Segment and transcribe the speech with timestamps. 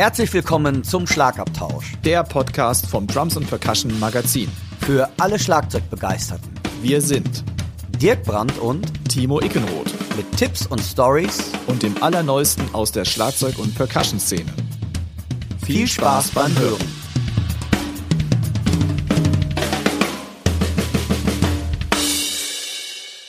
[0.00, 1.92] Herzlich willkommen zum Schlagabtausch.
[2.06, 4.50] Der Podcast vom Drums and Percussion Magazin.
[4.80, 6.50] Für alle Schlagzeugbegeisterten.
[6.80, 7.44] Wir sind
[8.00, 9.92] Dirk Brandt und Timo Ickenroth.
[10.16, 14.50] Mit Tipps und Stories und dem Allerneuesten aus der Schlagzeug- und Percussion-Szene.
[15.66, 16.88] Viel Spaß beim Hören.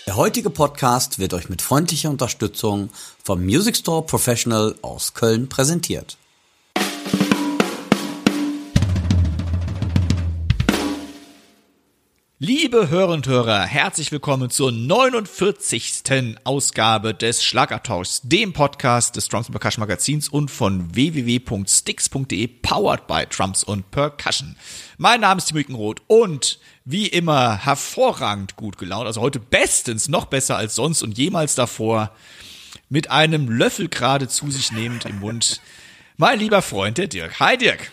[0.07, 2.91] Der heutige Podcast wird euch mit freundlicher Unterstützung
[3.21, 6.15] vom Music Store Professional aus Köln präsentiert.
[12.43, 16.39] Liebe Hörer und Hörer, herzlich willkommen zur 49.
[16.43, 23.63] Ausgabe des Schlagabtauschs, dem Podcast des Drums Percussion Magazins und von www.sticks.de, powered by Drums
[23.63, 24.55] und Percussion.
[24.97, 30.25] Mein Name ist Tim Mückenroth und wie immer hervorragend gut gelaunt, also heute bestens, noch
[30.25, 32.09] besser als sonst und jemals davor,
[32.89, 35.61] mit einem Löffel gerade zu sich nehmend im Mund,
[36.17, 37.39] mein lieber Freund, der Dirk.
[37.39, 37.91] Hi Dirk.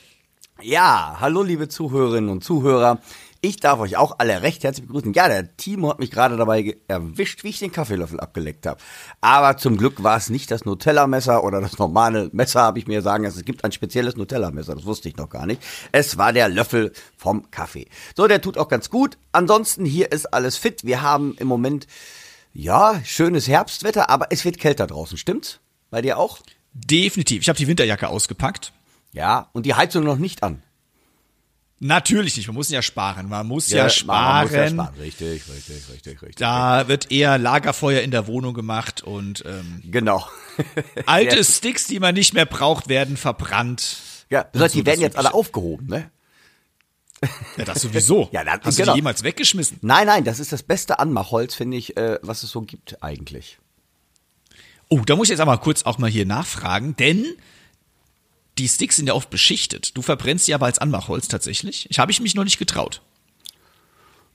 [0.62, 3.00] Ja, hallo liebe Zuhörerinnen und Zuhörer.
[3.40, 5.12] Ich darf euch auch alle recht herzlich begrüßen.
[5.12, 8.80] Ja, der Timo hat mich gerade dabei erwischt, wie ich den Kaffeelöffel abgeleckt habe.
[9.20, 13.00] Aber zum Glück war es nicht das Nutella-Messer oder das normale Messer, habe ich mir
[13.00, 13.38] sagen lassen.
[13.38, 15.62] Es gibt ein spezielles Nutella-Messer, das wusste ich noch gar nicht.
[15.92, 17.86] Es war der Löffel vom Kaffee.
[18.16, 19.18] So, der tut auch ganz gut.
[19.30, 20.82] Ansonsten, hier ist alles fit.
[20.82, 21.86] Wir haben im Moment,
[22.52, 25.60] ja, schönes Herbstwetter, aber es wird kälter draußen, stimmt's?
[25.90, 26.40] Bei dir auch?
[26.72, 27.42] Definitiv.
[27.42, 28.72] Ich habe die Winterjacke ausgepackt.
[29.12, 30.62] Ja, und die Heizung noch nicht an.
[31.80, 33.28] Natürlich nicht, man muss ja sparen.
[33.28, 34.34] Man muss ja, ja sparen.
[34.34, 34.94] Man muss ja sparen.
[35.00, 36.36] Richtig, richtig, richtig, richtig.
[36.36, 40.26] Da wird eher Lagerfeuer in der Wohnung gemacht und ähm, genau.
[41.06, 43.98] alte Sticks, die man nicht mehr braucht, werden verbrannt.
[44.28, 46.10] Ja, besonders die werden jetzt alle aufgehoben, ne?
[47.56, 48.28] Ja, das sowieso.
[48.32, 48.92] ja, dann, Hast genau.
[48.92, 49.78] du die jemals weggeschmissen?
[49.82, 53.58] Nein, nein, das ist das beste Anmachholz, finde ich, äh, was es so gibt eigentlich.
[54.88, 57.24] Oh, da muss ich jetzt aber kurz auch mal hier nachfragen, denn
[58.58, 59.96] die Sticks sind ja oft beschichtet.
[59.96, 61.86] Du verbrennst sie aber als Anmachholz tatsächlich.
[61.90, 63.02] Ich habe ich mich noch nicht getraut.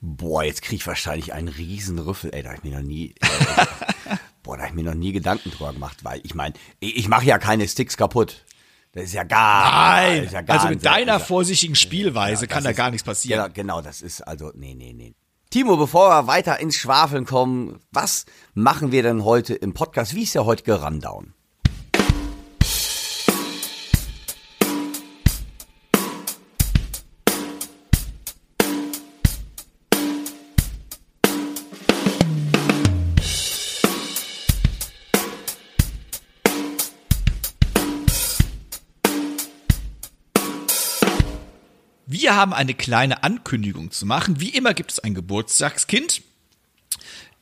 [0.00, 2.30] Boah, jetzt krieg ich wahrscheinlich einen riesen Rüffel.
[2.34, 3.26] Ey, da hab ich mir noch nie, äh,
[4.42, 7.24] boah, da hab ich mir noch nie Gedanken drüber gemacht, weil ich meine, ich, mache
[7.24, 8.44] ja keine Sticks kaputt.
[8.92, 12.72] Das ist ja gar, Nein, ja gar also mit deiner vorsichtigen Spielweise ja, kann da
[12.72, 13.52] gar nichts passieren.
[13.54, 15.14] Genau, genau, das ist also, nee, nee, nee.
[15.50, 20.14] Timo, bevor wir weiter ins Schwafeln kommen, was machen wir denn heute im Podcast?
[20.14, 21.32] Wie ist der heutige Rundown?
[42.34, 44.40] Wir haben eine kleine Ankündigung zu machen.
[44.40, 46.20] Wie immer gibt es ein Geburtstagskind.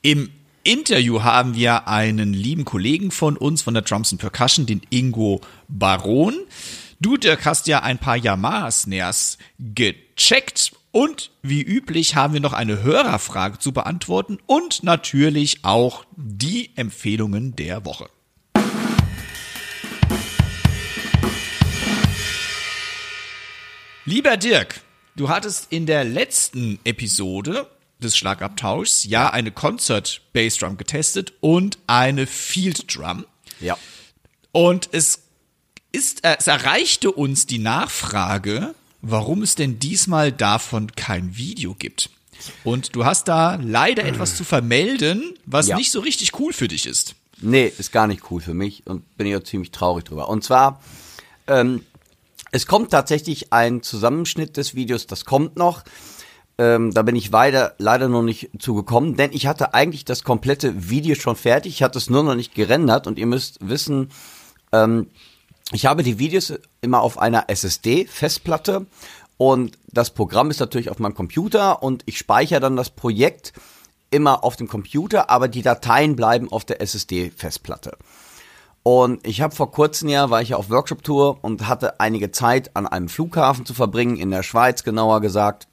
[0.03, 0.29] Im
[0.65, 5.41] Interview haben wir einen lieben Kollegen von uns, von der Drums and Percussion, den Ingo
[5.67, 6.35] Baron.
[7.01, 10.73] Du, Dirk, hast ja ein paar Yamaha-Snares gecheckt.
[10.91, 17.57] Und wie üblich haben wir noch eine Hörerfrage zu beantworten und natürlich auch die Empfehlungen
[17.57, 18.11] der Woche.
[24.05, 24.81] Lieber Dirk,
[25.15, 27.71] du hattest in der letzten Episode
[28.01, 33.25] des Schlagabtauschs ja eine Concert Bassdrum getestet und eine Field Drum.
[33.61, 33.79] Ja.
[34.51, 35.21] Und es
[35.93, 42.11] ist, es erreichte uns die Nachfrage, warum es denn diesmal davon kein Video gibt.
[42.65, 45.77] Und du hast da leider etwas zu vermelden, was ja.
[45.77, 47.15] nicht so richtig cool für dich ist.
[47.41, 50.29] Nee, ist gar nicht cool für mich und bin ich auch ziemlich traurig drüber.
[50.29, 50.83] Und zwar,
[51.47, 51.85] ähm,
[52.53, 55.83] es kommt tatsächlich ein Zusammenschnitt des Videos, das kommt noch.
[56.59, 60.91] Ähm, da bin ich weiter, leider noch nicht zugekommen, denn ich hatte eigentlich das komplette
[60.91, 61.73] Video schon fertig.
[61.73, 64.11] Ich hatte es nur noch nicht gerendert und ihr müsst wissen,
[64.71, 65.09] ähm,
[65.73, 66.53] ich habe die Videos
[66.83, 68.87] immer auf einer SSD-Festplatte
[69.39, 73.55] und das Programm ist natürlich auf meinem Computer und ich speichere dann das Projekt
[74.11, 77.97] immer auf dem Computer, aber die Dateien bleiben auf der SSD-Festplatte.
[78.83, 82.75] Und ich habe vor kurzem ja, war ich ja auf Workshop-Tour und hatte einige Zeit
[82.75, 85.69] an einem Flughafen zu verbringen, in der Schweiz genauer gesagt,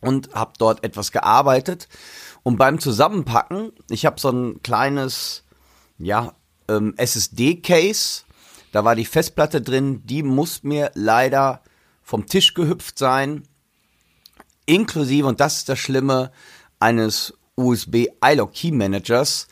[0.00, 1.88] und habe dort etwas gearbeitet.
[2.42, 5.44] Und beim Zusammenpacken, ich habe so ein kleines,
[5.98, 6.34] ja,
[6.68, 8.24] ähm, SSD-Case,
[8.72, 11.62] da war die Festplatte drin, die muss mir leider
[12.02, 13.44] vom Tisch gehüpft sein,
[14.66, 16.32] inklusive, und das ist das Schlimme,
[16.80, 19.48] eines USB iLock Key Managers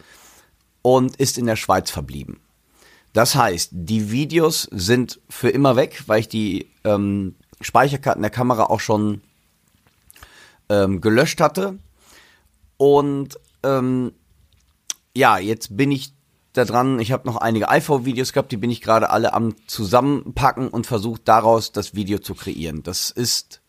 [0.82, 2.40] und ist in der Schweiz verblieben.
[3.12, 8.64] Das heißt, die Videos sind für immer weg, weil ich die ähm, Speicherkarten der Kamera
[8.64, 9.22] auch schon
[10.68, 11.78] ähm, gelöscht hatte.
[12.78, 14.12] Und ähm,
[15.14, 16.14] ja, jetzt bin ich
[16.54, 16.98] da dran.
[17.00, 21.22] Ich habe noch einige iPhone-Videos gehabt, die bin ich gerade alle am zusammenpacken und versucht
[21.26, 22.82] daraus das Video zu kreieren.
[22.82, 23.60] Das ist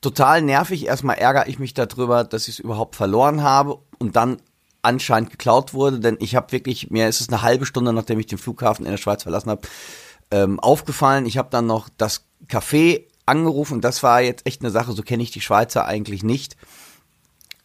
[0.00, 0.86] total nervig.
[0.86, 4.40] Erstmal ärgere ich mich darüber, dass ich es überhaupt verloren habe und dann
[4.82, 8.26] anscheinend geklaut wurde, denn ich habe wirklich, mir ist es eine halbe Stunde, nachdem ich
[8.26, 9.62] den Flughafen in der Schweiz verlassen habe,
[10.30, 11.26] ähm, aufgefallen.
[11.26, 15.22] Ich habe dann noch das Café angerufen das war jetzt echt eine Sache, so kenne
[15.22, 16.56] ich die Schweizer eigentlich nicht.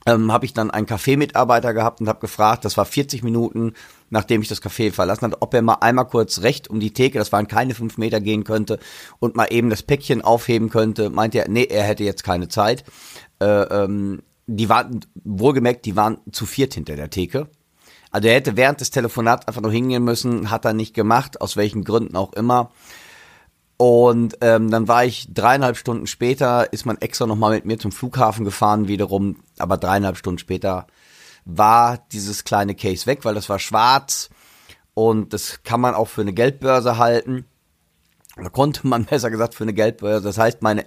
[0.06, 3.74] Ähm, habe ich dann einen Café-Mitarbeiter gehabt und habe gefragt, das war 40 Minuten,
[4.10, 7.20] nachdem ich das Café verlassen hatte, ob er mal einmal kurz recht um die Theke,
[7.20, 8.80] das waren keine fünf Meter gehen könnte
[9.20, 11.10] und mal eben das Päckchen aufheben könnte.
[11.10, 12.86] Meinte er, nee, er hätte jetzt keine Zeit.
[13.42, 17.50] Äh, ähm, die waren, wohlgemerkt, die waren zu viert hinter der Theke.
[18.10, 21.58] Also er hätte während des Telefonats einfach nur hingehen müssen, hat er nicht gemacht, aus
[21.58, 22.72] welchen Gründen auch immer.
[23.76, 27.92] Und ähm, dann war ich dreieinhalb Stunden später, ist man extra nochmal mit mir zum
[27.92, 30.88] Flughafen gefahren wiederum, aber dreieinhalb Stunden später
[31.46, 34.30] war dieses kleine Case weg, weil das war schwarz
[34.94, 37.46] und das kann man auch für eine Geldbörse halten.
[38.36, 40.24] Oder konnte man besser gesagt für eine Geldbörse.
[40.24, 40.86] Das heißt, meine,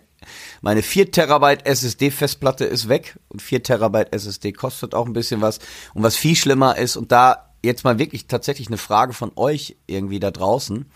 [0.61, 5.59] meine 4 Terabyte SSD-Festplatte ist weg und 4 Terabyte SSD kostet auch ein bisschen was.
[5.95, 9.77] Und was viel schlimmer ist, und da jetzt mal wirklich tatsächlich eine Frage von euch
[9.87, 10.87] irgendwie da draußen.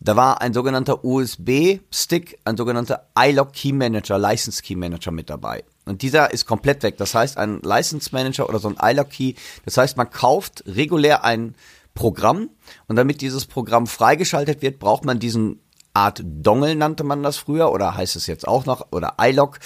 [0.00, 5.62] Da war ein sogenannter USB-Stick, ein sogenannter iLock Key Manager, License Key Manager mit dabei.
[5.84, 6.96] Und dieser ist komplett weg.
[6.96, 9.34] Das heißt, ein License Manager oder so ein iLock Key,
[9.64, 11.54] das heißt, man kauft regulär ein
[11.94, 12.50] Programm
[12.88, 15.60] und damit dieses Programm freigeschaltet wird, braucht man diesen
[15.94, 19.58] Art Dongle nannte man das früher oder heißt es jetzt auch noch oder iLock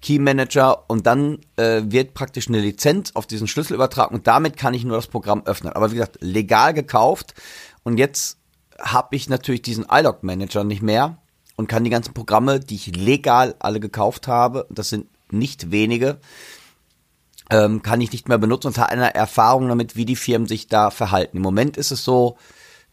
[0.00, 4.56] Key Manager und dann äh, wird praktisch eine Lizenz auf diesen Schlüssel übertragen und damit
[4.56, 5.72] kann ich nur das Programm öffnen.
[5.72, 7.34] Aber wie gesagt, legal gekauft
[7.82, 8.38] und jetzt
[8.78, 11.18] habe ich natürlich diesen iLog Manager nicht mehr
[11.56, 16.18] und kann die ganzen Programme, die ich legal alle gekauft habe, das sind nicht wenige,
[17.50, 20.68] ähm, kann ich nicht mehr benutzen und habe eine Erfahrung damit, wie die Firmen sich
[20.68, 21.38] da verhalten.
[21.38, 22.36] Im Moment ist es so,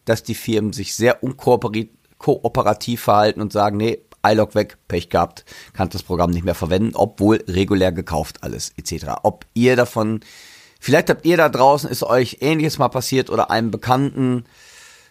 [0.06, 1.90] dass die Firmen sich sehr unkooperativ
[2.98, 7.44] verhalten und sagen, nee, iLog weg, Pech gehabt, kann das Programm nicht mehr verwenden, obwohl
[7.48, 9.06] regulär gekauft alles etc.
[9.24, 10.22] Ob ihr davon,
[10.80, 14.46] vielleicht habt ihr da draußen, ist euch ähnliches mal passiert oder einem Bekannten,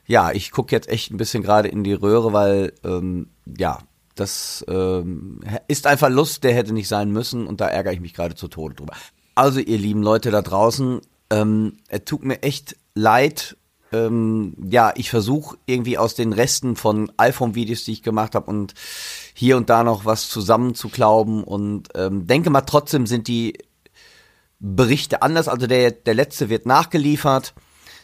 [0.06, 3.28] ja, ich gucke jetzt echt ein bisschen gerade in die Röhre, weil ähm,
[3.58, 3.78] ja,
[4.14, 8.14] das ähm, ist ein Verlust, der hätte nicht sein müssen und da ärgere ich mich
[8.14, 8.94] gerade zu Tode drüber.
[9.34, 11.00] Also ihr lieben Leute da draußen,
[11.30, 13.56] ähm, es tut mir echt leid.
[13.92, 18.74] Ähm, ja, ich versuche irgendwie aus den Resten von iPhone-Videos, die ich gemacht habe und
[19.34, 23.58] hier und da noch was zusammenzuklauben und ähm, denke mal, trotzdem sind die
[24.58, 25.48] Berichte anders.
[25.48, 27.54] Also der, der letzte wird nachgeliefert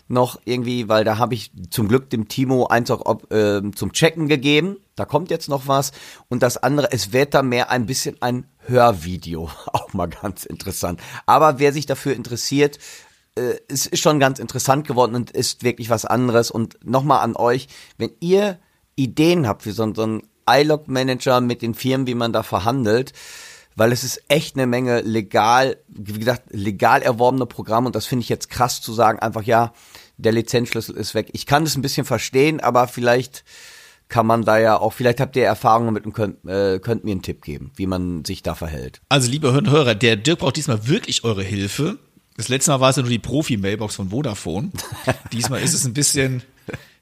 [0.08, 4.26] noch irgendwie, weil da habe ich zum Glück dem Timo eins auch äh, zum Checken
[4.26, 4.78] gegeben.
[4.96, 5.92] Da kommt jetzt noch was.
[6.28, 9.50] Und das andere, es wird da mehr ein bisschen ein Hörvideo.
[9.66, 11.00] Auch mal ganz interessant.
[11.26, 12.78] Aber wer sich dafür interessiert,
[13.38, 16.50] äh, es ist schon ganz interessant geworden und ist wirklich was anderes.
[16.50, 18.58] Und nochmal an euch, wenn ihr
[18.96, 23.12] Ideen habt für so, so einen iLog-Manager mit den Firmen, wie man da verhandelt,
[23.76, 28.22] weil es ist echt eine Menge legal, wie gesagt, legal erworbene Programme und das finde
[28.22, 29.72] ich jetzt krass zu sagen, einfach ja,
[30.16, 31.28] der Lizenzschlüssel ist weg.
[31.32, 33.44] Ich kann das ein bisschen verstehen, aber vielleicht
[34.08, 37.12] kann man da ja auch, vielleicht habt ihr Erfahrungen damit und könnt, äh, könnt mir
[37.12, 39.00] einen Tipp geben, wie man sich da verhält.
[39.08, 41.98] Also liebe Hörer, der Dirk braucht diesmal wirklich eure Hilfe.
[42.38, 44.70] Das letzte Mal war es ja nur die Profi-Mailbox von Vodafone.
[45.32, 46.44] diesmal ist es ein bisschen,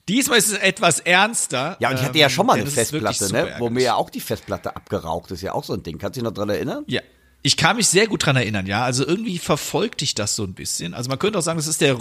[0.08, 1.76] diesmal ist es etwas ernster.
[1.78, 4.08] Ja, und ich hatte ja schon mal ähm, eine Festplatte, ne, wo mir ja auch
[4.08, 5.99] die Festplatte abgeraucht ist, ja auch so ein Ding.
[5.99, 6.84] Kannst du dich noch dran erinnern?
[6.87, 7.02] Ja.
[7.42, 8.82] Ich kann mich sehr gut dran erinnern, ja.
[8.82, 10.94] Also irgendwie verfolgt dich das so ein bisschen.
[10.94, 11.99] Also man könnte auch sagen, das ist der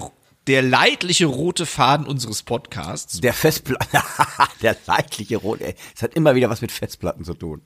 [0.47, 3.19] der leidliche rote Faden unseres Podcasts.
[3.19, 4.01] Der Festplatte,
[4.61, 7.63] der leidliche rote, es hat immer wieder was mit Festplatten zu tun.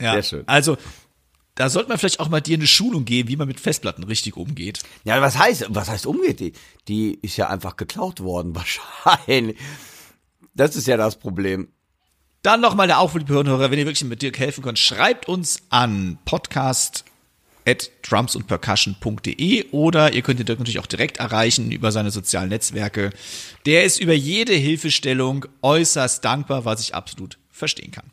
[0.00, 0.48] Ja, Sehr schön.
[0.48, 0.78] Also,
[1.60, 4.34] da sollte man vielleicht auch mal dir eine Schulung geben, wie man mit Festplatten richtig
[4.38, 4.80] umgeht.
[5.04, 6.40] Ja, was heißt, was heißt umgeht?
[6.40, 6.54] Die,
[6.88, 9.58] die ist ja einfach geklaut worden, wahrscheinlich.
[10.54, 11.68] Das ist ja das Problem.
[12.40, 15.60] Dann nochmal der Aufruf, liebe Hörer, wenn ihr wirklich mit Dirk helfen könnt, schreibt uns
[15.68, 17.04] an podcast
[17.66, 23.10] at drumsundpercussion.de oder ihr könnt den Dirk natürlich auch direkt erreichen über seine sozialen Netzwerke.
[23.66, 28.10] Der ist über jede Hilfestellung äußerst dankbar, was ich absolut verstehen kann.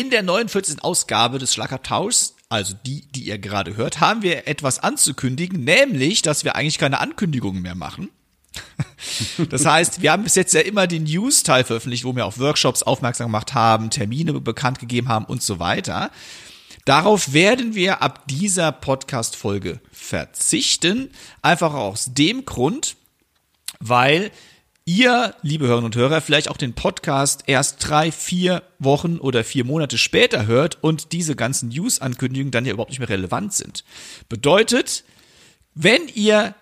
[0.00, 0.82] In der 49.
[0.82, 6.42] Ausgabe des Schlackertauschs, also die, die ihr gerade hört, haben wir etwas anzukündigen, nämlich, dass
[6.42, 8.08] wir eigentlich keine Ankündigungen mehr machen.
[9.50, 12.82] Das heißt, wir haben bis jetzt ja immer den News-Teil veröffentlicht, wo wir auf Workshops
[12.82, 16.10] aufmerksam gemacht haben, Termine bekannt gegeben haben und so weiter.
[16.86, 21.10] Darauf werden wir ab dieser Podcast-Folge verzichten.
[21.42, 22.96] Einfach aus dem Grund,
[23.80, 24.30] weil
[24.90, 29.64] ihr, liebe Hörerinnen und Hörer, vielleicht auch den Podcast erst drei, vier Wochen oder vier
[29.64, 33.84] Monate später hört und diese ganzen News-Ankündigungen dann ja überhaupt nicht mehr relevant sind.
[34.28, 35.04] Bedeutet,
[35.74, 36.56] wenn ihr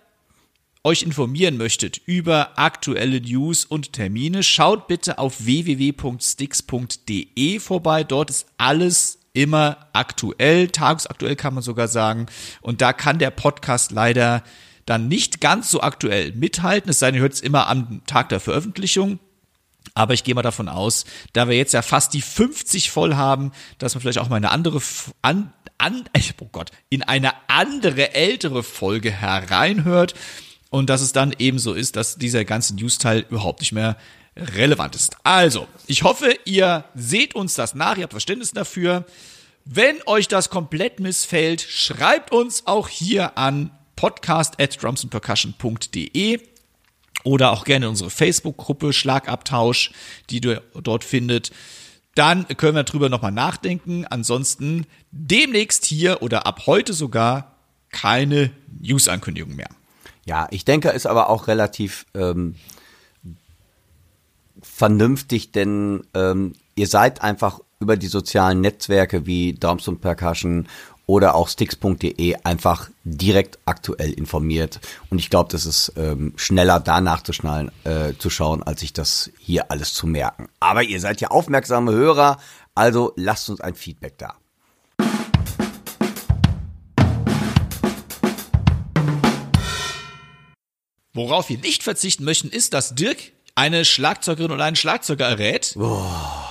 [0.85, 8.05] euch informieren möchtet über aktuelle News und Termine, schaut bitte auf www.sticks.de vorbei.
[8.05, 12.27] Dort ist alles immer aktuell, tagesaktuell kann man sogar sagen.
[12.61, 14.43] Und da kann der Podcast leider
[14.89, 18.31] dann nicht ganz so aktuell mithalten, es sei denn, ihr hört es immer am Tag
[18.31, 19.19] der Veröffentlichung.
[19.95, 23.53] Aber ich gehe mal davon aus, da wir jetzt ja fast die 50 voll haben,
[23.79, 24.81] dass man vielleicht auch mal eine andere,
[25.23, 26.05] an, an,
[26.41, 30.15] oh Gott, in eine andere ältere Folge hereinhört
[30.71, 33.97] und dass es dann eben so ist, dass dieser ganze News-Teil überhaupt nicht mehr
[34.37, 35.17] relevant ist.
[35.23, 39.05] Also, ich hoffe, ihr seht uns das nach, ihr habt Verständnis dafür.
[39.65, 46.41] Wenn euch das komplett missfällt, schreibt uns auch hier an podcast at drumsandpercussion.de
[47.25, 49.91] oder auch gerne unsere Facebook-Gruppe Schlagabtausch,
[50.31, 51.51] die du dort findet.
[52.15, 54.07] Dann können wir darüber nochmal nachdenken.
[54.07, 57.57] Ansonsten demnächst hier oder ab heute sogar
[57.91, 59.71] keine News-Ankündigung mehr.
[60.25, 62.55] Ja, ich denke, ist aber auch relativ ähm,
[64.63, 70.69] vernünftig, denn ähm, ihr seid einfach über die sozialen Netzwerke wie Drums und Percussion
[71.09, 74.79] oder auch sticks.de einfach direkt aktuell informiert.
[75.09, 78.93] Und ich glaube, das ist ähm, schneller danach zu schnallen, äh, zu schauen, als sich
[78.93, 80.49] das hier alles zu merken.
[80.61, 82.39] Aber ihr seid ja aufmerksame Hörer,
[82.75, 84.35] also lasst uns ein Feedback da.
[91.15, 93.17] Worauf wir nicht verzichten möchten, ist, dass Dirk
[93.55, 95.73] eine Schlagzeugerin oder einen Schlagzeuger errät.
[95.75, 96.48] Boah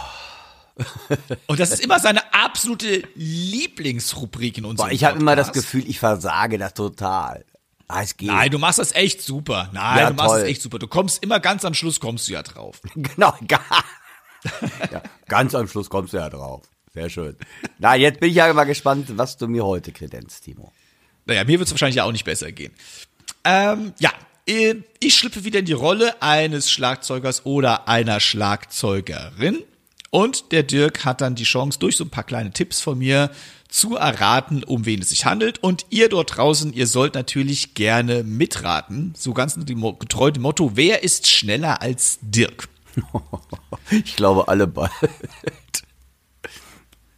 [1.47, 5.83] und das ist immer seine absolute Lieblingsrubrik in unserem Boah, Ich habe immer das Gefühl,
[5.87, 7.45] ich versage das total.
[7.87, 8.27] Ah, es geht.
[8.27, 9.69] Nein, du machst das echt super.
[9.71, 10.39] Nein, ja, du machst toll.
[10.41, 10.77] das echt super.
[10.77, 12.81] Du kommst immer ganz am Schluss kommst du ja drauf.
[12.95, 13.33] Genau,
[14.91, 16.63] ja, ganz am Schluss kommst du ja drauf.
[16.93, 17.35] Sehr schön.
[17.79, 20.71] Na, jetzt bin ich ja mal gespannt, was du mir heute kredenzt, Timo.
[21.25, 22.73] Naja, mir wird es wahrscheinlich auch nicht besser gehen.
[23.43, 24.11] Ähm, ja,
[24.47, 29.63] äh, ich schlüpfe wieder in die Rolle eines Schlagzeugers oder einer Schlagzeugerin
[30.09, 33.31] und der Dirk hat dann die Chance, durch so ein paar kleine Tipps von mir
[33.67, 35.61] zu erraten, um wen es sich handelt.
[35.61, 39.13] Und ihr dort draußen, ihr sollt natürlich gerne mitraten.
[39.17, 42.69] So ganz getreu dem Motto, wer ist schneller als Dirk?
[43.89, 44.91] Ich glaube alle bald.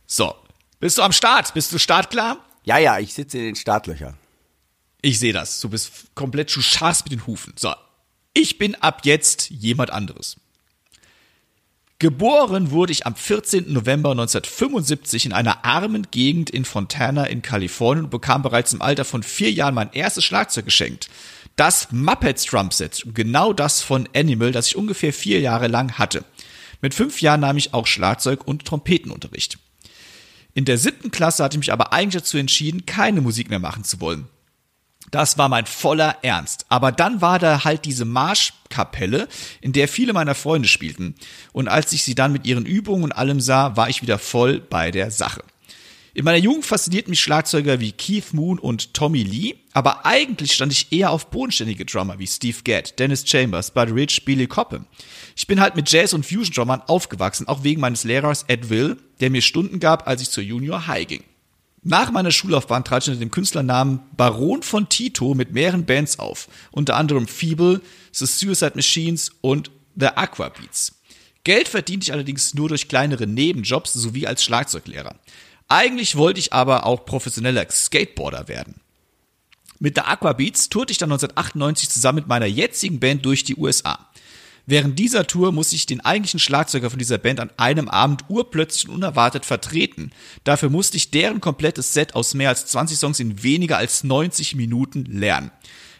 [0.05, 0.35] So,
[0.79, 1.53] bist du am Start?
[1.55, 2.37] Bist du startklar?
[2.63, 4.15] Ja, ja, ich sitze in den Startlöchern.
[5.01, 5.61] Ich sehe das.
[5.61, 7.53] Du bist komplett, du scharfst mit den Hufen.
[7.57, 7.73] So,
[8.33, 10.37] ich bin ab jetzt jemand anderes.
[12.01, 13.73] Geboren wurde ich am 14.
[13.73, 19.03] November 1975 in einer armen Gegend in Fontana in Kalifornien und bekam bereits im Alter
[19.03, 21.09] von vier Jahren mein erstes Schlagzeug geschenkt.
[21.57, 26.23] Das Muppets Drumset, genau das von Animal, das ich ungefähr vier Jahre lang hatte.
[26.81, 29.59] Mit fünf Jahren nahm ich auch Schlagzeug und Trompetenunterricht.
[30.53, 33.83] In der siebten Klasse hatte ich mich aber eigentlich dazu entschieden, keine Musik mehr machen
[33.83, 34.29] zu wollen.
[35.11, 36.65] Das war mein voller Ernst.
[36.69, 39.27] Aber dann war da halt diese Marschkapelle,
[39.61, 41.15] in der viele meiner Freunde spielten.
[41.51, 44.59] Und als ich sie dann mit ihren Übungen und allem sah, war ich wieder voll
[44.59, 45.43] bei der Sache.
[46.13, 50.71] In meiner Jugend faszinierten mich Schlagzeuger wie Keith Moon und Tommy Lee, aber eigentlich stand
[50.71, 54.85] ich eher auf bodenständige Drummer wie Steve Gadd, Dennis Chambers, Bud Rich, Billy Coppe.
[55.35, 59.29] Ich bin halt mit Jazz- und Fusion-Drummern aufgewachsen, auch wegen meines Lehrers Ed Will, der
[59.29, 61.23] mir Stunden gab, als ich zur Junior High ging.
[61.89, 66.47] Nach meiner Schullaufbahn trat ich unter dem Künstlernamen Baron von Tito mit mehreren Bands auf,
[66.69, 67.81] unter anderem Feeble,
[68.11, 70.99] The Suicide Machines und The Aqua Beats.
[71.43, 75.15] Geld verdiente ich allerdings nur durch kleinere Nebenjobs sowie als Schlagzeuglehrer.
[75.67, 78.75] Eigentlich wollte ich aber auch professioneller Skateboarder werden.
[79.79, 83.55] Mit The Aqua Beats tourte ich dann 1998 zusammen mit meiner jetzigen Band durch die
[83.55, 84.08] USA.
[84.69, 88.87] Während dieser Tour muss ich den eigentlichen Schlagzeuger von dieser Band an einem Abend urplötzlich
[88.87, 90.11] und unerwartet vertreten.
[90.43, 94.53] Dafür musste ich deren komplettes Set aus mehr als 20 Songs in weniger als 90
[94.53, 95.49] Minuten lernen.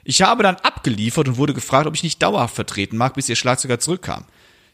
[0.03, 3.35] Ich habe dann abgeliefert und wurde gefragt, ob ich nicht dauerhaft vertreten mag, bis ihr
[3.35, 4.25] Schlagzeuger zurückkam.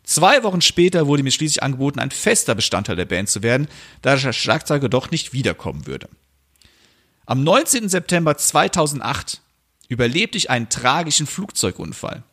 [0.04, 3.70] Zwei Wochen später wurde mir schließlich angeboten, ein fester Bestandteil der Band zu werden,
[4.02, 6.10] da der Schlagzeuger doch nicht wiederkommen würde.
[7.26, 7.88] Am 19.
[7.88, 9.40] September 2008
[9.88, 12.24] überlebte ich einen tragischen Flugzeugunfall.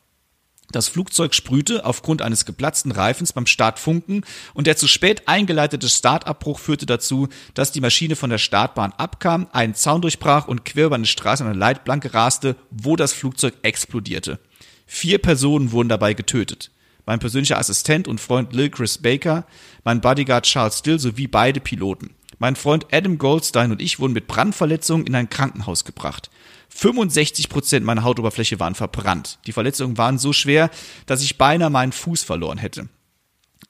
[0.72, 4.22] Das Flugzeug sprühte aufgrund eines geplatzten Reifens beim Start Funken
[4.54, 9.46] und der zu spät eingeleitete Startabbruch führte dazu, dass die Maschine von der Startbahn abkam,
[9.52, 13.54] einen Zaun durchbrach und quer über eine Straße an eine Leitplanke raste, wo das Flugzeug
[13.60, 14.38] explodierte.
[14.86, 16.70] Vier Personen wurden dabei getötet.
[17.04, 19.44] Mein persönlicher Assistent und Freund Lil Chris Baker,
[19.84, 22.14] mein Bodyguard Charles Still sowie beide Piloten.
[22.38, 26.30] Mein Freund Adam Goldstein und ich wurden mit Brandverletzungen in ein Krankenhaus gebracht.
[26.74, 29.38] 65 Prozent meiner Hautoberfläche waren verbrannt.
[29.46, 30.70] Die Verletzungen waren so schwer,
[31.06, 32.88] dass ich beinahe meinen Fuß verloren hätte.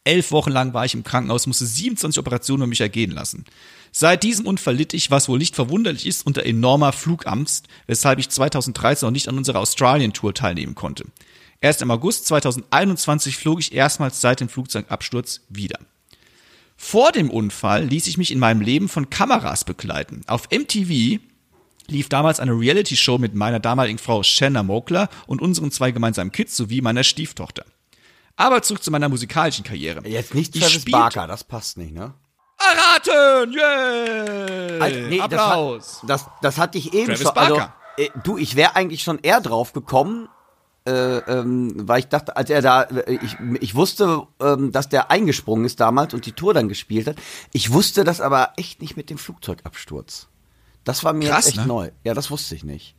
[0.04, 3.44] Elf Wochen lang war ich im Krankenhaus, musste 27 Operationen um mich ergehen lassen.
[3.92, 8.30] Seit diesem Unfall litt ich, was wohl nicht verwunderlich ist, unter enormer Flugangst, weshalb ich
[8.30, 11.04] 2013 noch nicht an unserer Australien-Tour teilnehmen konnte.
[11.61, 15.78] Erst im August 2021 flog ich erstmals seit dem Flugzeugabsturz wieder.
[16.76, 20.23] Vor dem Unfall ließ ich mich in meinem Leben von Kameras begleiten.
[20.26, 21.21] Auf MTV
[21.89, 26.57] lief damals eine Reality-Show mit meiner damaligen Frau Shanna Mokler und unseren zwei gemeinsamen Kids
[26.57, 27.65] sowie meiner Stieftochter.
[28.37, 30.07] Aber zurück zu meiner musikalischen Karriere.
[30.09, 32.15] Jetzt nicht Ich Travis Barker, das passt nicht, ne?
[32.59, 33.53] Erraten!
[33.53, 34.81] Yay!
[34.81, 36.01] Also, nee, Applaus!
[36.07, 37.37] Das, das, das hatte ich eben Travis schon.
[37.37, 37.75] Also, Barker.
[37.97, 40.29] äh, du, ich wäre eigentlich schon eher drauf gekommen,
[40.87, 45.11] äh, ähm, weil ich dachte, als er da, äh, ich, ich wusste, ähm, dass der
[45.11, 47.17] eingesprungen ist damals und die Tour dann gespielt hat.
[47.53, 50.29] Ich wusste das aber echt nicht mit dem Flugzeugabsturz.
[50.85, 51.67] Das war mir Krass, echt ne?
[51.67, 51.91] neu.
[52.05, 52.95] Ja, das wusste ich nicht.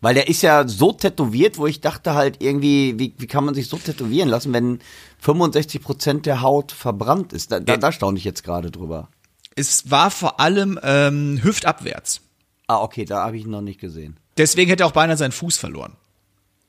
[0.00, 3.54] Weil der ist ja so tätowiert, wo ich dachte halt irgendwie, wie, wie kann man
[3.54, 4.78] sich so tätowieren lassen, wenn
[5.20, 7.50] 65 Prozent der Haut verbrannt ist?
[7.50, 9.08] Da, da, da staune ich jetzt gerade drüber.
[9.56, 12.20] Es war vor allem ähm, hüftabwärts.
[12.68, 14.18] Ah, okay, da habe ich ihn noch nicht gesehen.
[14.36, 15.96] Deswegen hätte er auch beinahe seinen Fuß verloren.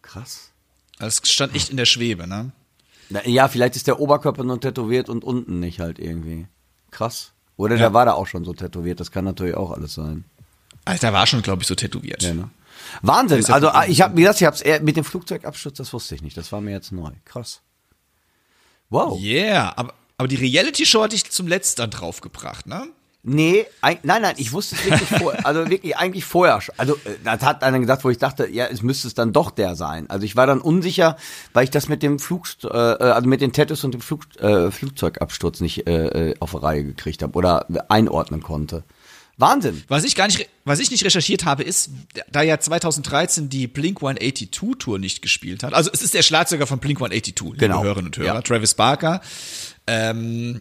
[0.01, 0.51] Krass.
[0.97, 2.51] Das stand echt in der Schwebe, ne?
[3.09, 6.47] Na, ja, vielleicht ist der Oberkörper nur tätowiert und unten nicht halt irgendwie.
[6.89, 7.31] Krass.
[7.59, 7.81] Oder Ja.
[7.81, 10.23] der war da auch schon so tätowiert, das kann natürlich auch alles sein.
[10.85, 12.23] Also der war schon, glaube ich, so tätowiert.
[12.23, 12.49] Ja, ne?
[13.01, 13.41] Wahnsinn.
[13.41, 16.15] Ja Also ah, ich habe, wie gesagt, ich hab's eher mit dem Flugzeugabsturz, das wusste
[16.15, 16.37] ich nicht.
[16.37, 17.11] Das war mir jetzt neu.
[17.25, 17.59] Krass.
[18.89, 19.19] Wow.
[19.21, 22.87] Yeah, aber, aber die Reality-Show hatte ich zum letzten dann draufgebracht, ne?
[23.21, 26.73] Nee, ein, nein, nein, ich wusste es wirklich vorher, also wirklich eigentlich vorher schon.
[26.77, 29.51] Also äh, das hat einer gesagt, wo ich dachte, ja, es müsste es dann doch
[29.51, 30.09] der sein.
[30.09, 31.17] Also ich war dann unsicher,
[31.53, 34.71] weil ich das mit dem Flug, äh, also mit den Tattoos und dem Flug, äh,
[34.71, 38.83] Flugzeugabsturz nicht äh, äh, auf die Reihe gekriegt habe oder einordnen konnte.
[39.35, 39.83] Wahnsinn.
[39.87, 41.91] Was ich gar nicht, was ich nicht recherchiert habe, ist,
[42.29, 45.73] da ja 2013 die Blink 182 Tour nicht gespielt hat.
[45.73, 47.83] Also es ist der Schlagzeuger von Blink 182, liebe Genau.
[47.83, 48.41] Hörerinnen und Hörer, Ja.
[48.41, 49.21] Travis Barker.
[49.87, 50.59] Ähm,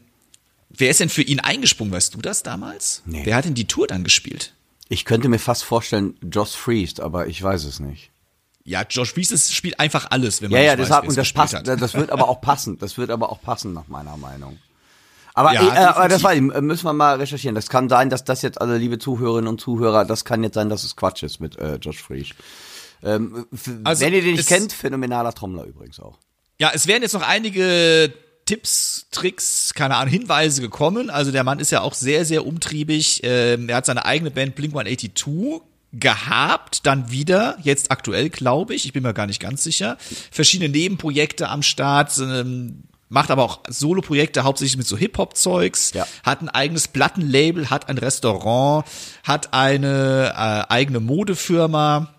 [0.71, 1.93] wer ist denn für ihn eingesprungen?
[1.93, 3.03] Weißt du das damals?
[3.07, 3.23] Nee.
[3.25, 4.55] Wer hat denn die Tour dann gespielt?
[4.89, 8.11] Ich könnte mir fast vorstellen, Josh Freest, aber ich weiß es nicht.
[8.65, 11.33] Ja, Josh Reese spielt einfach alles, wenn Ja, man ja, nicht deshalb, weiß, und das
[11.33, 11.67] passt, hat.
[11.67, 12.79] das wird aber auch passen.
[12.79, 14.59] Das wird aber auch passen, nach meiner Meinung.
[15.33, 17.55] Aber, Ja, äh, aber das war, äh, müssen wir mal recherchieren.
[17.55, 20.69] Das kann sein, dass das jetzt, also liebe Zuhörerinnen und Zuhörer, das kann jetzt sein,
[20.69, 22.35] dass es Quatsch ist mit äh, Josh Freese.
[23.03, 23.47] Ähm,
[23.85, 26.19] Also, wenn ihr den nicht kennt, phänomenaler Trommler übrigens auch.
[26.59, 28.13] Ja, es wären jetzt noch einige
[28.49, 31.11] Tipps, Tricks, keine Ahnung, Hinweise gekommen.
[31.11, 33.21] Also der Mann ist ja auch sehr, sehr umtriebig.
[33.23, 35.61] Ähm, er hat seine eigene Band Blink 182
[35.93, 39.99] gehabt, dann wieder, jetzt aktuell, glaube ich, ich bin mir gar nicht ganz sicher.
[40.31, 46.07] Verschiedene Nebenprojekte am Start, ähm, macht aber auch Solo-Projekte, hauptsächlich mit so Hip-Hop-Zeugs, Ja.
[46.23, 48.87] hat ein eigenes Plattenlabel, hat ein Restaurant,
[49.25, 52.15] hat eine äh, eigene Modefirma,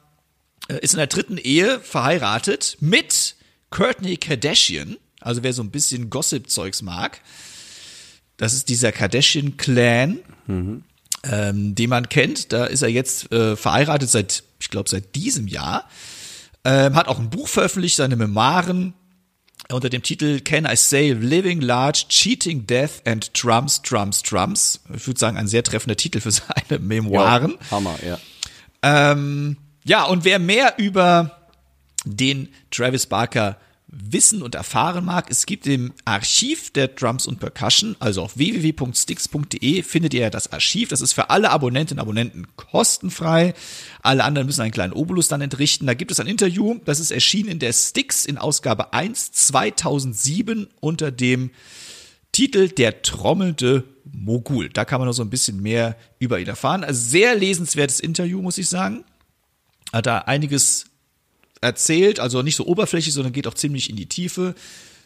[0.67, 3.35] äh, ist in der dritten Ehe verheiratet mit
[3.71, 4.97] Courtney Kardashian.
[5.21, 7.21] Also wer so ein bisschen Gossip-Zeugs mag.
[8.37, 10.19] Das ist dieser Kardashian-Clan,
[11.23, 12.53] ähm, den man kennt.
[12.53, 15.89] Da ist er jetzt äh, verheiratet seit, ich glaube, seit diesem Jahr.
[16.63, 18.93] Ähm, hat auch ein Buch veröffentlicht, seine Memoiren
[19.71, 24.79] unter dem Titel Can I Say Living Large, Cheating, Death and Drums, Drums, Drums.
[24.93, 27.57] Ich würde sagen, ein sehr treffender Titel für seine Memoiren.
[27.69, 28.17] Hammer, ja.
[28.81, 31.37] Ähm, ja, und wer mehr über
[32.05, 33.57] den Travis Barker
[33.91, 39.81] wissen und erfahren mag, es gibt im Archiv der Drums und Percussion, also auf www.sticks.de
[39.81, 40.89] findet ihr das Archiv.
[40.89, 43.55] Das ist für alle Abonnentinnen und Abonnenten kostenfrei.
[44.01, 45.87] Alle anderen müssen einen kleinen Obolus dann entrichten.
[45.87, 50.67] Da gibt es ein Interview, das ist erschienen in der Sticks in Ausgabe 1 2007
[50.79, 51.49] unter dem
[52.31, 54.69] Titel Der trommelnde Mogul.
[54.69, 56.83] Da kann man noch so ein bisschen mehr über ihn erfahren.
[56.83, 59.03] Also sehr lesenswertes Interview, muss ich sagen.
[59.91, 60.88] Hat da einiges
[61.61, 64.55] erzählt, also nicht so oberflächlich, sondern geht auch ziemlich in die Tiefe.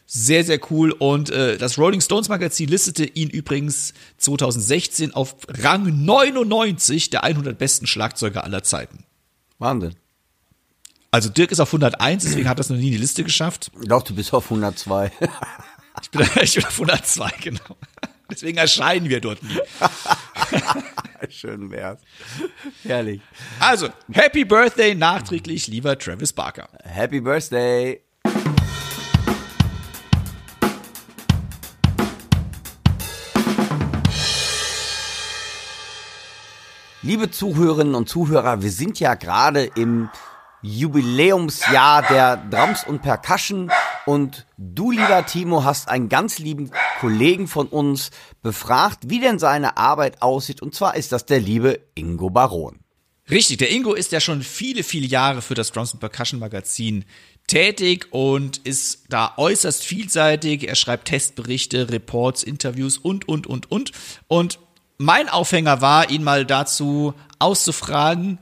[0.06, 0.92] Sehr, sehr cool.
[0.92, 7.58] Und äh, das Rolling Stones Magazin listete ihn übrigens 2016 auf Rang 99 der 100
[7.58, 9.06] besten Schlagzeuger aller Zeiten.
[9.60, 9.96] Wahnsinn.
[11.10, 13.72] Also Dirk ist auf 101, deswegen hat das noch nie in die Liste geschafft.
[13.86, 15.12] Doch, du bist auf 102.
[16.02, 17.78] Ich bin, ich bin auf 102, genau.
[18.30, 19.60] Deswegen erscheinen wir dort nie.
[21.30, 22.02] Schön wär's.
[22.84, 23.22] Herrlich.
[23.60, 26.70] Also, Happy Birthday nachträglich, lieber Travis Barker.
[26.84, 28.02] Happy Birthday.
[37.02, 40.10] Liebe Zuhörerinnen und Zuhörer, wir sind ja gerade im
[40.62, 43.70] Jubiläumsjahr der Drums und Percussion
[44.06, 48.12] und du, lieber Timo, hast einen ganz lieben Kollegen von uns
[48.42, 52.80] befragt, wie denn seine Arbeit aussieht und zwar ist das der liebe Ingo Baron.
[53.30, 57.06] Richtig, der Ingo ist ja schon viele, viele Jahre für das Drums Percussion Magazin
[57.48, 60.68] tätig und ist da äußerst vielseitig.
[60.68, 63.92] Er schreibt Testberichte, Reports, Interviews und, und, und, und.
[64.28, 64.60] Und
[64.98, 68.40] mein Aufhänger war, ihn mal dazu auszufragen,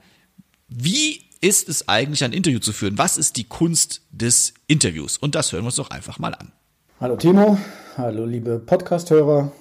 [0.67, 2.97] wie ist es eigentlich, ein Interview zu führen?
[2.97, 5.17] Was ist die Kunst des Interviews?
[5.17, 6.51] Und das hören wir uns doch einfach mal an.
[6.99, 7.57] Hallo Timo,
[7.97, 9.51] hallo liebe Podcast-Hörer.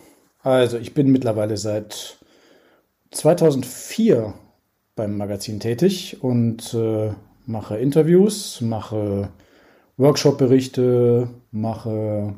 [0.43, 2.19] Also ich bin mittlerweile seit
[3.13, 4.35] 2004
[4.95, 7.13] beim Magazin tätig und äh,
[7.47, 9.31] mache Interviews, mache
[9.97, 12.35] Workshop-Berichte, mache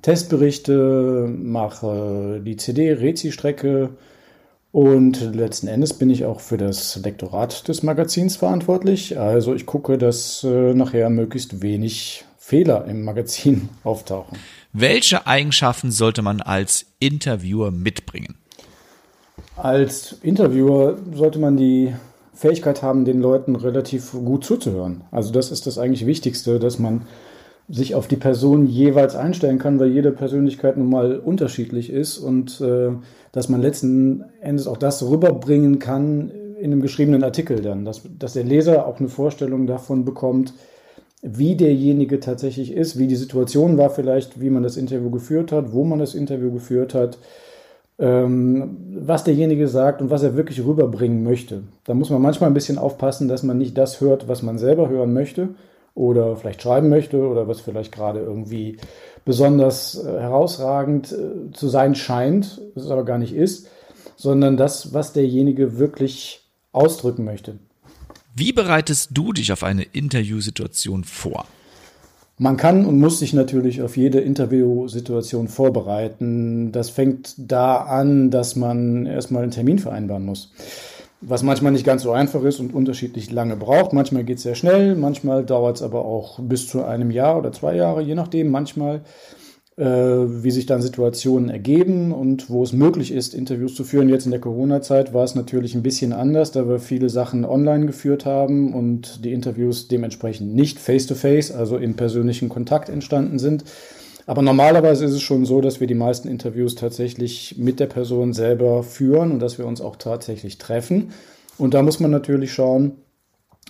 [0.00, 3.90] Testberichte, mache die CD-Rezi-Strecke
[4.78, 9.18] und letzten Endes bin ich auch für das Lektorat des Magazins verantwortlich.
[9.18, 14.38] Also ich gucke, dass äh, nachher möglichst wenig Fehler im Magazin auftauchen.
[14.72, 18.36] Welche Eigenschaften sollte man als Interviewer mitbringen?
[19.56, 21.92] Als Interviewer sollte man die
[22.32, 25.02] Fähigkeit haben, den Leuten relativ gut zuzuhören.
[25.10, 27.02] Also das ist das eigentlich Wichtigste, dass man
[27.68, 32.60] sich auf die Person jeweils einstellen kann, weil jede Persönlichkeit nun mal unterschiedlich ist und
[32.60, 32.90] äh,
[33.32, 38.32] dass man letzten Endes auch das rüberbringen kann in einem geschriebenen Artikel dann, dass, dass
[38.32, 40.54] der Leser auch eine Vorstellung davon bekommt,
[41.22, 45.72] wie derjenige tatsächlich ist, wie die Situation war vielleicht, wie man das Interview geführt hat,
[45.72, 47.18] wo man das Interview geführt hat
[47.98, 51.64] ähm, was derjenige sagt und was er wirklich rüberbringen möchte.
[51.84, 54.88] Da muss man manchmal ein bisschen aufpassen, dass man nicht das hört, was man selber
[54.88, 55.50] hören möchte
[55.98, 58.76] oder vielleicht schreiben möchte oder was vielleicht gerade irgendwie
[59.24, 63.68] besonders äh, herausragend äh, zu sein scheint, es aber gar nicht ist,
[64.16, 67.58] sondern das, was derjenige wirklich ausdrücken möchte.
[68.34, 71.46] Wie bereitest du dich auf eine Interviewsituation vor?
[72.38, 76.70] Man kann und muss sich natürlich auf jede Interviewsituation vorbereiten.
[76.70, 80.52] Das fängt da an, dass man erstmal einen Termin vereinbaren muss.
[81.20, 83.92] Was manchmal nicht ganz so einfach ist und unterschiedlich lange braucht.
[83.92, 87.50] Manchmal geht es sehr schnell, manchmal dauert es aber auch bis zu einem Jahr oder
[87.50, 88.50] zwei Jahre, je nachdem.
[88.50, 89.02] Manchmal
[89.78, 94.08] äh, wie sich dann Situationen ergeben und wo es möglich ist, Interviews zu führen.
[94.08, 97.86] Jetzt in der Corona-Zeit war es natürlich ein bisschen anders, da wir viele Sachen online
[97.86, 103.62] geführt haben und die Interviews dementsprechend nicht face-to-face, -face, also in persönlichen Kontakt entstanden sind.
[104.28, 108.34] Aber normalerweise ist es schon so, dass wir die meisten Interviews tatsächlich mit der Person
[108.34, 111.12] selber führen und dass wir uns auch tatsächlich treffen.
[111.56, 112.98] Und da muss man natürlich schauen,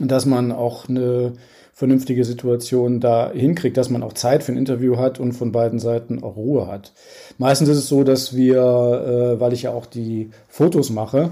[0.01, 1.35] dass man auch eine
[1.73, 5.79] vernünftige Situation da hinkriegt, dass man auch Zeit für ein Interview hat und von beiden
[5.79, 6.93] Seiten auch Ruhe hat.
[7.39, 11.31] Meistens ist es so, dass wir, äh, weil ich ja auch die Fotos mache,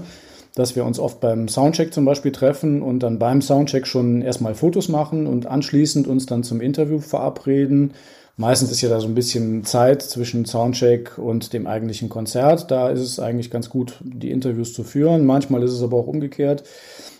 [0.55, 4.55] dass wir uns oft beim Soundcheck zum Beispiel treffen und dann beim Soundcheck schon erstmal
[4.55, 7.91] Fotos machen und anschließend uns dann zum Interview verabreden.
[8.37, 12.69] Meistens ist ja da so ein bisschen Zeit zwischen Soundcheck und dem eigentlichen Konzert.
[12.71, 15.25] Da ist es eigentlich ganz gut, die Interviews zu führen.
[15.25, 16.63] Manchmal ist es aber auch umgekehrt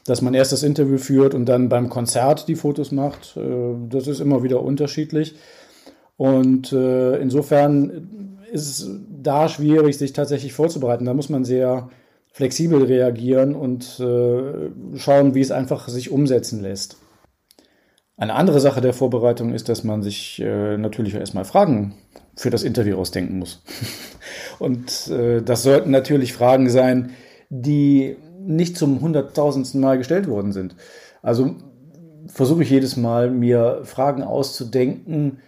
[0.07, 3.35] dass man erst das Interview führt und dann beim Konzert die Fotos macht.
[3.35, 5.35] Äh, das ist immer wieder unterschiedlich.
[6.15, 8.89] Und äh, insofern ist es
[9.21, 11.05] da schwierig, sich tatsächlich vorzubereiten.
[11.05, 11.89] Da muss man sehr
[12.31, 16.97] flexibel reagieren und äh, schauen, wie es einfach sich umsetzen lässt.
[18.17, 21.93] Eine andere Sache der Vorbereitung ist, dass man sich natürlich erstmal Fragen
[22.35, 23.61] für das Interview ausdenken muss.
[24.59, 27.11] und das sollten natürlich Fragen sein,
[27.49, 30.75] die nicht zum hunderttausendsten Mal gestellt worden sind.
[31.21, 31.55] Also
[32.27, 35.39] versuche ich jedes Mal, mir Fragen auszudenken,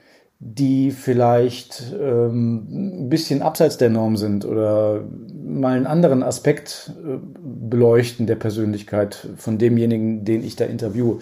[0.42, 5.04] die vielleicht ähm, ein bisschen abseits der Norm sind oder
[5.34, 11.20] mal einen anderen Aspekt äh, beleuchten der Persönlichkeit von demjenigen, den ich da interviewe.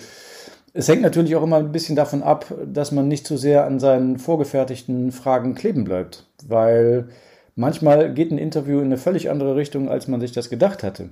[0.74, 3.80] Es hängt natürlich auch immer ein bisschen davon ab, dass man nicht zu sehr an
[3.80, 7.10] seinen vorgefertigten Fragen kleben bleibt, weil
[7.56, 11.10] manchmal geht ein Interview in eine völlig andere Richtung, als man sich das gedacht hatte.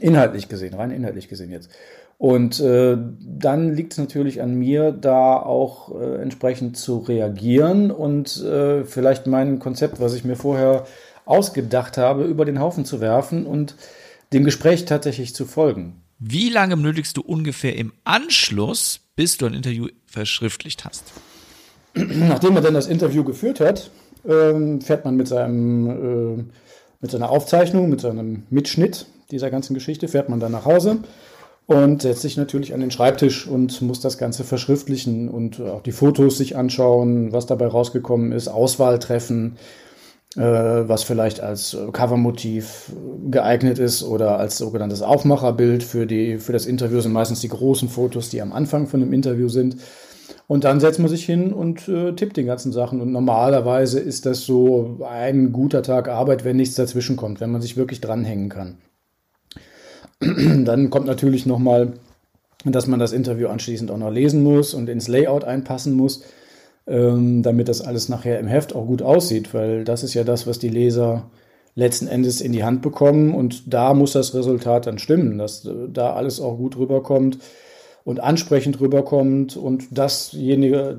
[0.00, 1.70] Inhaltlich gesehen, rein inhaltlich gesehen jetzt.
[2.18, 8.42] Und äh, dann liegt es natürlich an mir, da auch äh, entsprechend zu reagieren und
[8.42, 10.84] äh, vielleicht mein Konzept, was ich mir vorher
[11.26, 13.76] ausgedacht habe, über den Haufen zu werfen und
[14.32, 16.02] dem Gespräch tatsächlich zu folgen.
[16.18, 21.04] Wie lange benötigst du ungefähr im Anschluss, bis du ein Interview verschriftlicht hast?
[21.94, 23.90] Nachdem man dann das Interview geführt hat,
[24.28, 26.44] ähm, fährt man mit seinem äh,
[27.00, 30.98] mit seiner Aufzeichnung, mit seinem Mitschnitt dieser ganzen Geschichte, fährt man dann nach Hause
[31.66, 35.92] und setzt sich natürlich an den Schreibtisch und muss das Ganze verschriftlichen und auch die
[35.92, 39.56] Fotos sich anschauen, was dabei rausgekommen ist, Auswahl treffen,
[40.38, 42.92] was vielleicht als Covermotiv
[43.30, 47.88] geeignet ist oder als sogenanntes Aufmacherbild für, die, für das Interview sind meistens die großen
[47.88, 49.76] Fotos, die am Anfang von dem Interview sind.
[50.46, 53.00] Und dann setzt man sich hin und äh, tippt den ganzen Sachen.
[53.00, 57.60] Und normalerweise ist das so ein guter Tag Arbeit, wenn nichts dazwischen kommt, wenn man
[57.60, 58.78] sich wirklich dranhängen kann.
[60.20, 61.94] Dann kommt natürlich nochmal,
[62.64, 66.22] dass man das Interview anschließend auch noch lesen muss und ins Layout einpassen muss,
[66.88, 70.58] damit das alles nachher im Heft auch gut aussieht, weil das ist ja das, was
[70.58, 71.30] die Leser
[71.74, 75.72] letzten Endes in die Hand bekommen und da muss das Resultat dann stimmen, dass äh,
[75.92, 77.38] da alles auch gut rüberkommt
[78.04, 80.98] und ansprechend rüberkommt und dasjenige,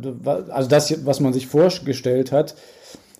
[0.49, 2.56] also das, was man sich vorgestellt hat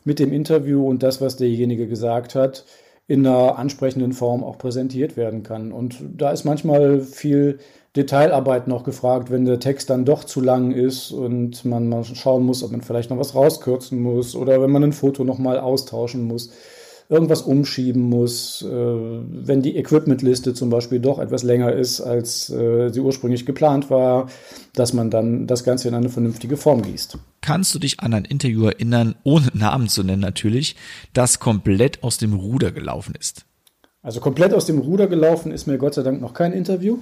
[0.06, 2.66] mit dem Interview und das, was derjenige gesagt hat,
[3.08, 5.72] in einer ansprechenden Form auch präsentiert werden kann.
[5.72, 7.60] Und da ist manchmal viel
[7.96, 12.46] Detailarbeit noch gefragt, wenn der Text dann doch zu lang ist und man mal schauen
[12.46, 15.60] muss, ob man vielleicht noch was rauskürzen muss oder wenn man ein Foto noch mal
[15.60, 16.52] austauschen muss
[17.10, 22.90] irgendwas umschieben muss, äh, wenn die Equipmentliste zum Beispiel doch etwas länger ist, als äh,
[22.90, 24.30] sie ursprünglich geplant war,
[24.76, 27.18] dass man dann das Ganze in eine vernünftige Form gießt.
[27.42, 30.76] Kannst du dich an ein Interview erinnern, ohne Namen zu nennen natürlich,
[31.14, 33.46] das komplett aus dem Ruder gelaufen ist?
[34.04, 37.00] Also komplett aus dem Ruder gelaufen ist mir Gott sei Dank noch kein Interview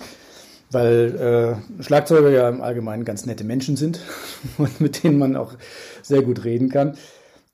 [0.72, 4.00] weil äh, Schlagzeuger ja im Allgemeinen ganz nette Menschen sind
[4.58, 5.54] und mit denen man auch
[6.02, 6.98] sehr gut reden kann.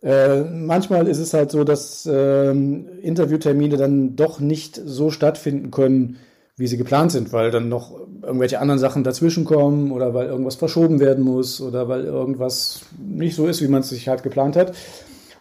[0.02, 6.18] Äh, manchmal ist es halt so, dass äh, Interviewtermine dann doch nicht so stattfinden können,
[6.58, 11.00] wie sie geplant sind, weil dann noch irgendwelche anderen Sachen dazwischenkommen oder weil irgendwas verschoben
[11.00, 14.74] werden muss oder weil irgendwas nicht so ist, wie man es sich halt geplant hat.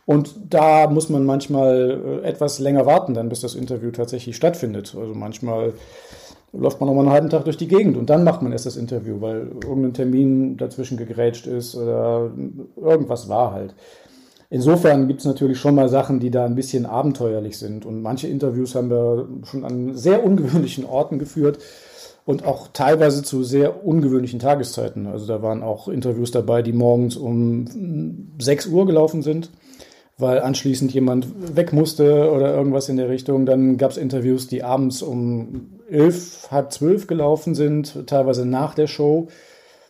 [0.04, 4.96] Und da muss man manchmal äh, etwas länger warten, dann bis das Interview tatsächlich stattfindet.
[4.98, 5.74] Also manchmal
[6.52, 8.66] läuft man noch mal einen halben Tag durch die Gegend und dann macht man erst
[8.66, 12.30] das Interview, weil irgendein Termin dazwischen gegrätscht ist oder
[12.76, 13.74] irgendwas war halt.
[14.50, 17.86] Insofern gibt es natürlich schon mal Sachen, die da ein bisschen abenteuerlich sind.
[17.86, 21.58] Und manche Interviews haben wir schon an sehr ungewöhnlichen Orten geführt
[22.26, 25.06] und auch teilweise zu sehr ungewöhnlichen Tageszeiten.
[25.06, 29.48] Also da waren auch Interviews dabei, die morgens um 6 Uhr gelaufen sind,
[30.18, 33.46] weil anschließend jemand weg musste oder irgendwas in der Richtung.
[33.46, 38.86] Dann gab es Interviews, die abends um 11, halb zwölf gelaufen sind, teilweise nach der
[38.86, 39.28] Show.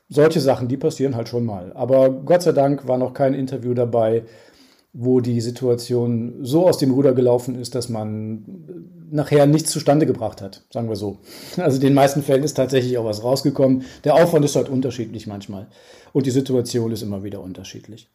[0.08, 1.72] Solche Sachen, die passieren halt schon mal.
[1.72, 4.24] Aber Gott sei Dank war noch kein Interview dabei,
[4.92, 8.44] wo die Situation so aus dem Ruder gelaufen ist, dass man
[9.10, 11.18] nachher nichts zustande gebracht hat, sagen wir so.
[11.56, 13.84] Also in den meisten Fällen ist tatsächlich auch was rausgekommen.
[14.04, 15.68] Der Aufwand ist halt unterschiedlich manchmal
[16.12, 18.08] und die Situation ist immer wieder unterschiedlich.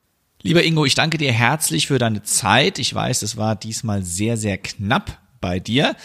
[0.44, 2.78] Lieber Ingo, ich danke dir herzlich für deine Zeit.
[2.78, 5.96] Ich weiß, es war diesmal sehr, sehr knapp bei dir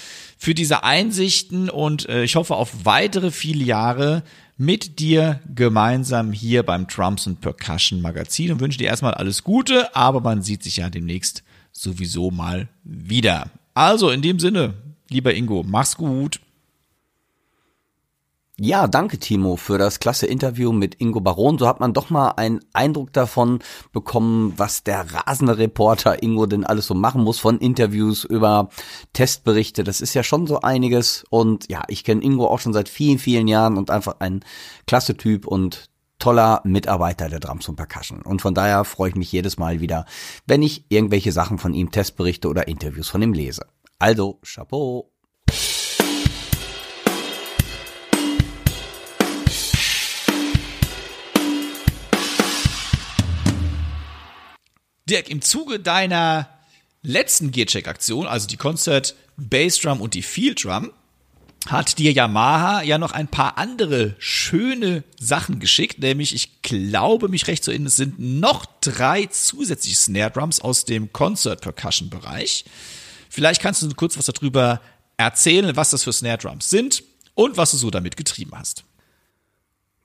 [0.42, 4.24] für diese Einsichten und äh, ich hoffe auf weitere viele Jahre
[4.57, 9.94] mit dir gemeinsam hier beim Drums and Percussion Magazin und wünsche dir erstmal alles Gute,
[9.94, 13.52] aber man sieht sich ja demnächst sowieso mal wieder.
[13.74, 14.74] Also in dem Sinne,
[15.09, 16.40] lieber Ingo, mach's gut.
[18.64, 21.59] Ja, danke Timo für das klasse Interview mit Ingo Baron.
[21.59, 23.59] So hat man doch mal einen Eindruck davon
[23.90, 28.68] bekommen, was der rasende Reporter Ingo denn alles so machen muss, von Interviews über
[29.14, 29.83] Testberichte.
[29.83, 31.25] Das ist ja schon so einiges.
[31.29, 34.44] Und ja, ich kenne Ingo auch schon seit vielen, vielen Jahren und einfach ein
[34.87, 38.22] klasse Typ und toller Mitarbeiter der Drums und Percussion.
[38.22, 40.07] Und von daher freue ich mich jedes Mal wieder,
[40.46, 43.66] wenn ich irgendwelche Sachen von ihm, Testberichte oder Interviews von ihm lese.
[43.98, 45.12] Also, Chapeau.
[55.12, 56.48] Dirk, im Zuge deiner
[57.03, 60.90] letzten Gearcheck-Aktion, also die Concert Bassdrum und die Field Drum,
[61.66, 67.46] hat dir Yamaha ja noch ein paar andere schöne Sachen geschickt, nämlich ich glaube mich
[67.46, 72.64] recht zu erinnern, es sind noch drei zusätzliche Snare Drums aus dem Concert Percussion Bereich.
[73.29, 74.81] Vielleicht kannst du kurz was darüber
[75.18, 78.85] erzählen, was das für Snare Drums sind und was du so damit getrieben hast.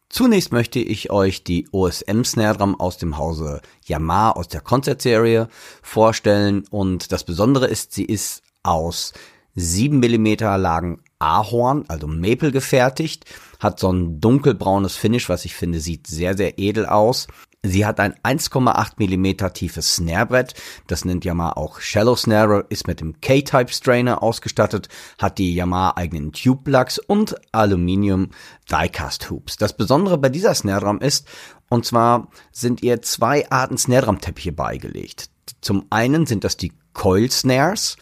[0.09, 5.49] Zunächst möchte ich euch die OSM Snare Drum aus dem Hause Yamaha aus der Concert-Serie
[5.81, 9.13] vorstellen und das Besondere ist, sie ist aus
[9.55, 13.25] 7 mm Lagen Ahorn, also Maple gefertigt,
[13.59, 17.27] hat so ein dunkelbraunes Finish, was ich finde, sieht sehr, sehr edel aus.
[17.69, 20.53] Sie hat ein 1,8 Millimeter tiefes Snarebrett,
[20.87, 24.87] das nennt Yamaha auch Shallow Snare, ist mit dem K-Type Strainer ausgestattet,
[25.19, 28.29] hat die Yamaha eigenen Tube Plugs und Aluminium
[28.71, 29.57] Diecast Hoops.
[29.57, 31.27] Das Besondere bei dieser Snare Drum ist,
[31.69, 35.29] und zwar sind ihr zwei Arten Snare Drum Teppiche beigelegt.
[35.61, 37.97] Zum einen sind das die Coil Snares,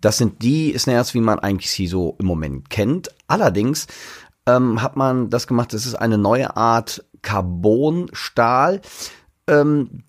[0.00, 3.08] das sind die Snares, wie man eigentlich sie so im Moment kennt.
[3.26, 3.86] Allerdings
[4.46, 8.80] ähm, hat man das gemacht, es ist eine neue Art Carbonstahl.
[9.48, 10.04] Ähm,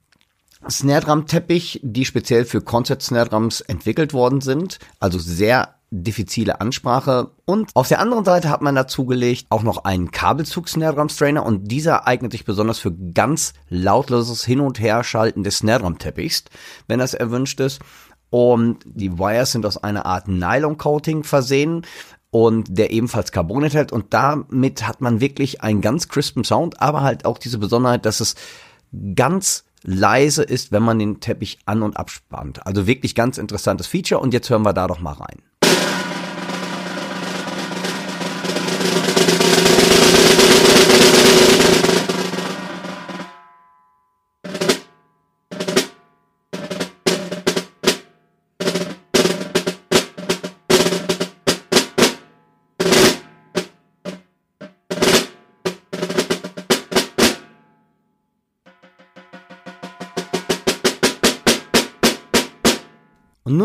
[0.70, 6.62] Snare Drum Teppich, die speziell für Concert Snare Drums entwickelt worden sind, also sehr diffizile
[6.62, 7.32] Ansprache.
[7.46, 11.46] Und auf der anderen Seite hat man dazugelegt auch noch einen Kabelzug Snare Drum Strainer
[11.46, 16.44] und dieser eignet sich besonders für ganz lautloses Hin- und Herschalten des Snare Drum Teppichs,
[16.88, 17.80] wenn das erwünscht ist.
[18.30, 21.86] Und die Wires sind aus einer Art Nylon Coating versehen.
[22.32, 27.02] Und der ebenfalls Carbon enthält und damit hat man wirklich einen ganz crispen Sound, aber
[27.02, 28.36] halt auch diese Besonderheit, dass es
[29.16, 32.66] ganz leise ist, wenn man den Teppich an und abspannt.
[32.66, 35.42] Also wirklich ganz interessantes Feature und jetzt hören wir da doch mal rein.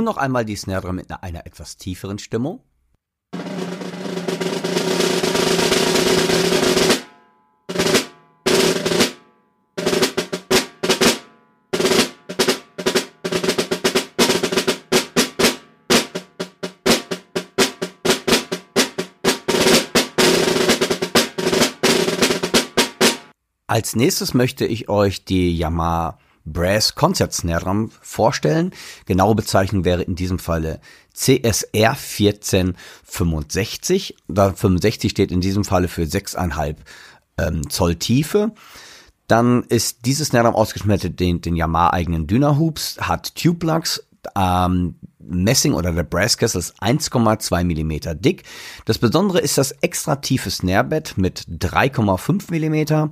[0.03, 2.61] Nun noch einmal die Snare mit einer etwas tieferen Stimmung.
[23.69, 28.71] Als nächstes möchte ich euch die Yamaha Brass Concert Snare Drum vorstellen.
[29.07, 30.81] Genaue Bezeichnung wäre in diesem Falle
[31.13, 34.17] CSR 1465.
[34.29, 36.77] Da 65 steht in diesem Falle für 6,5
[37.39, 38.53] ähm, Zoll Tiefe.
[39.29, 44.05] Dann ist dieses Snare Drum ausgeschmelzt den, den Yamaha eigenen Dyna Hoops, hat Tube Lugs,
[44.37, 48.45] ähm, Messing oder der Brass Kessel ist 1,2 Millimeter dick.
[48.85, 53.11] Das Besondere ist das extra tiefe Snarebed mit 3,5 Millimeter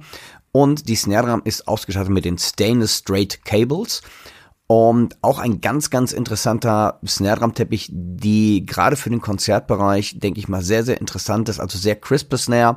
[0.52, 4.02] und die Snare Drum ist ausgestattet mit den Stainless Straight Cables.
[4.66, 10.38] Und auch ein ganz, ganz interessanter Snare Drum Teppich, die gerade für den Konzertbereich, denke
[10.38, 11.58] ich mal, sehr, sehr interessant ist.
[11.58, 12.76] Also sehr crispe Snare.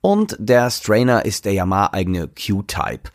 [0.00, 3.10] Und der Strainer ist der Yamaha eigene Q-Type.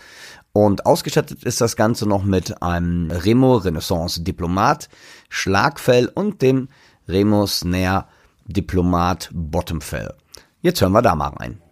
[0.53, 4.87] Und ausgestattet ist das Ganze noch mit einem Remo Renaissance Diplomat
[5.29, 6.69] Schlagfell und dem
[7.07, 8.05] Remo Snare
[8.45, 10.13] Diplomat Bottomfell.
[10.61, 11.62] Jetzt hören wir da mal rein.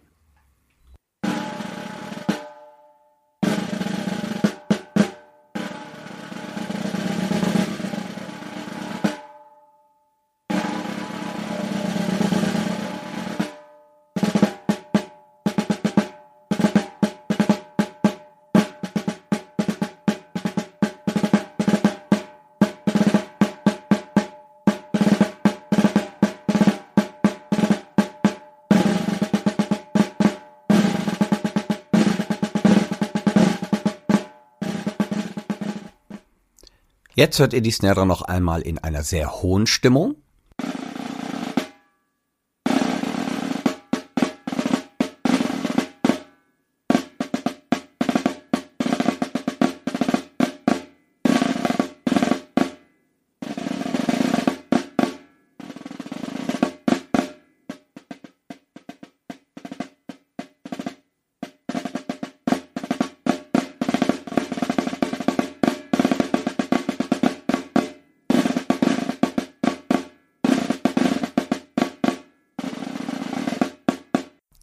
[37.32, 40.16] Jetzt hört ihr die Snare noch einmal in einer sehr hohen Stimmung.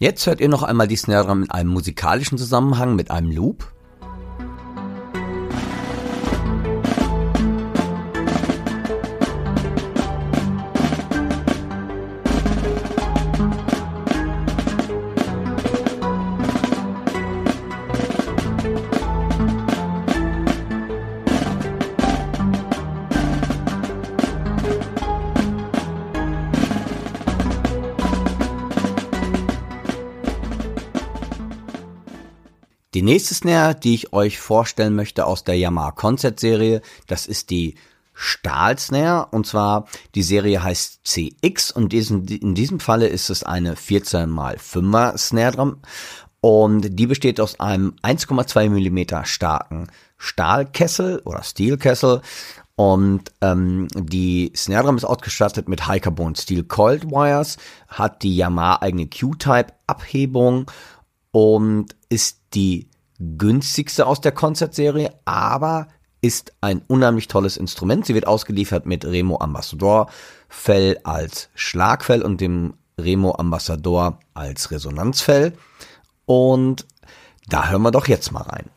[0.01, 3.69] Jetzt hört ihr noch einmal die Snare Drum in einem musikalischen Zusammenhang mit einem Loop.
[33.09, 37.73] Nächste Snare, die ich euch vorstellen möchte aus der Yamaha Concert Serie, das ist die
[38.13, 43.43] Stahl Snare und zwar die Serie heißt CX und diesen, in diesem Falle ist es
[43.43, 45.77] eine 14 x 5er Snare Drum
[46.39, 49.87] und die besteht aus einem 1,2 Millimeter starken
[50.19, 52.21] Stahlkessel oder Steelkessel
[52.75, 58.35] und ähm, die Snare Drum ist ausgestattet mit High Carbon Steel Coiled Wires, hat die
[58.35, 60.69] Yamaha eigene Q-Type Abhebung
[61.31, 62.87] und ist die
[63.19, 65.87] günstigste aus der Konzertserie, aber
[66.21, 68.05] ist ein unheimlich tolles Instrument.
[68.05, 70.09] Sie wird ausgeliefert mit Remo Ambassador
[70.49, 75.53] Fell als Schlagfell und dem Remo Ambassador als Resonanzfell.
[76.25, 76.85] Und
[77.47, 78.69] da hören wir doch jetzt mal rein.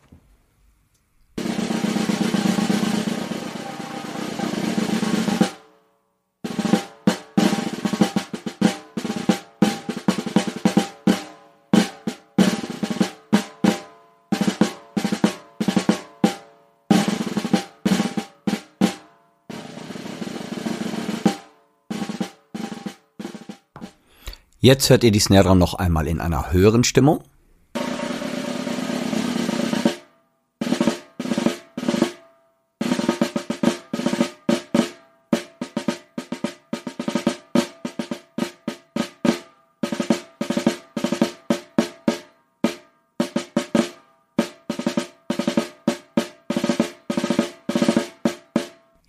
[24.65, 27.21] Jetzt hört ihr die Snare Drum noch einmal in einer höheren Stimmung.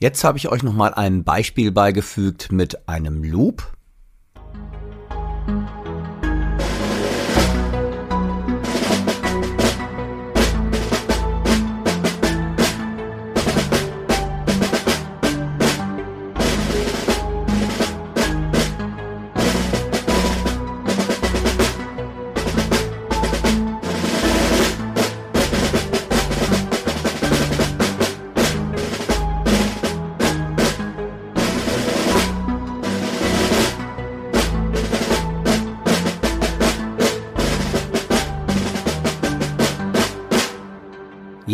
[0.00, 3.72] Jetzt habe ich euch nochmal ein Beispiel beigefügt mit einem Loop.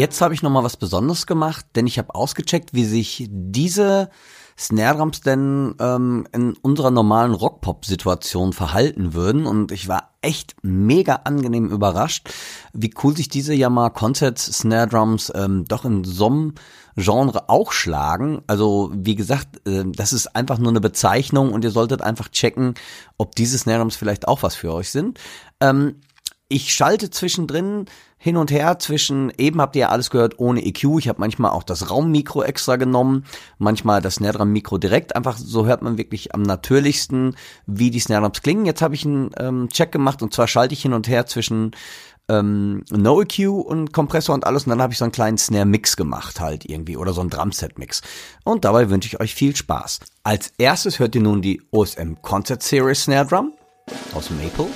[0.00, 4.08] Jetzt habe ich noch mal was Besonderes gemacht, denn ich habe ausgecheckt, wie sich diese
[4.58, 11.20] Snare Drums denn ähm, in unserer normalen Rock-Pop-Situation verhalten würden und ich war echt mega
[11.24, 12.30] angenehm überrascht,
[12.72, 16.54] wie cool sich diese Yamaha Concert Snare Drums ähm, doch in so einem
[16.96, 18.40] Genre auch schlagen.
[18.46, 22.72] Also wie gesagt, äh, das ist einfach nur eine Bezeichnung und ihr solltet einfach checken,
[23.18, 25.20] ob diese Snare Drums vielleicht auch was für euch sind.
[25.60, 25.96] Ähm,
[26.50, 27.86] ich schalte zwischendrin
[28.18, 30.98] hin und her zwischen, eben habt ihr ja alles gehört ohne EQ.
[30.98, 33.24] Ich habe manchmal auch das Raummikro extra genommen,
[33.56, 35.16] manchmal das Snare Drum Mikro direkt.
[35.16, 37.36] Einfach so hört man wirklich am natürlichsten,
[37.66, 38.66] wie die Snare Drums klingen.
[38.66, 41.70] Jetzt habe ich einen ähm, Check gemacht und zwar schalte ich hin und her zwischen
[42.28, 45.64] ähm, No EQ und Kompressor und alles und dann habe ich so einen kleinen Snare
[45.64, 48.02] Mix gemacht halt irgendwie oder so einen Drumset Mix.
[48.44, 50.00] Und dabei wünsche ich euch viel Spaß.
[50.24, 53.52] Als erstes hört ihr nun die OSM Concert Series Snare Drum
[54.14, 54.66] aus Maple.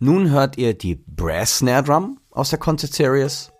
[0.00, 3.50] Nun hört ihr die Brass Snare Drum aus der Concert Series.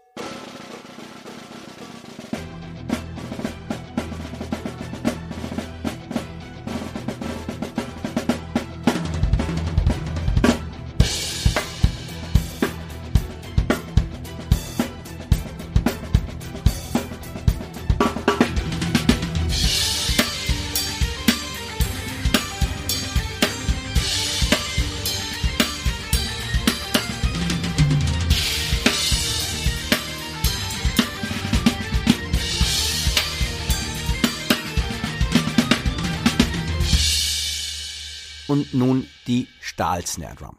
[40.09, 40.58] Stahl-Snare Drum.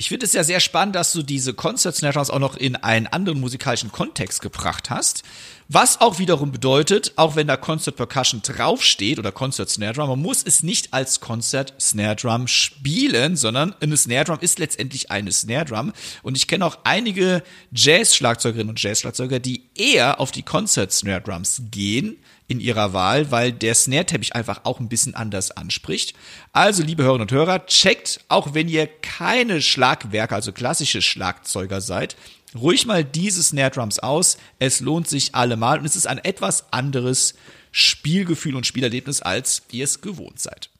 [0.00, 3.08] Ich finde es ja sehr spannend, dass du diese Concert Drums auch noch in einen
[3.08, 5.24] anderen musikalischen Kontext gebracht hast.
[5.66, 10.20] Was auch wiederum bedeutet, auch wenn da Concert Percussion draufsteht oder Concert Snare Drum, man
[10.20, 15.32] muss es nicht als Concert Snare Drum spielen, sondern eine Snare Drum ist letztendlich eine
[15.32, 15.92] Snare Drum.
[16.22, 17.42] Und ich kenne auch einige
[17.72, 22.18] Jazz-Schlagzeugerinnen und Jazz-Schlagzeuger, die eher auf die Concert Snare Drums gehen
[22.48, 26.14] in ihrer Wahl, weil der Snare-Teppich einfach auch ein bisschen anders anspricht.
[26.52, 32.16] Also, liebe Hörerinnen und Hörer, checkt, auch wenn ihr keine Schlagwerke, also klassische Schlagzeuger seid,
[32.54, 34.38] ruhig mal diese Snare Drums aus.
[34.58, 37.34] Es lohnt sich allemal und es ist ein etwas anderes
[37.70, 40.70] Spielgefühl und Spielerlebnis, als ihr es gewohnt seid.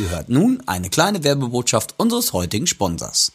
[0.00, 3.32] Ihr hört nun eine kleine Werbebotschaft unseres heutigen Sponsors.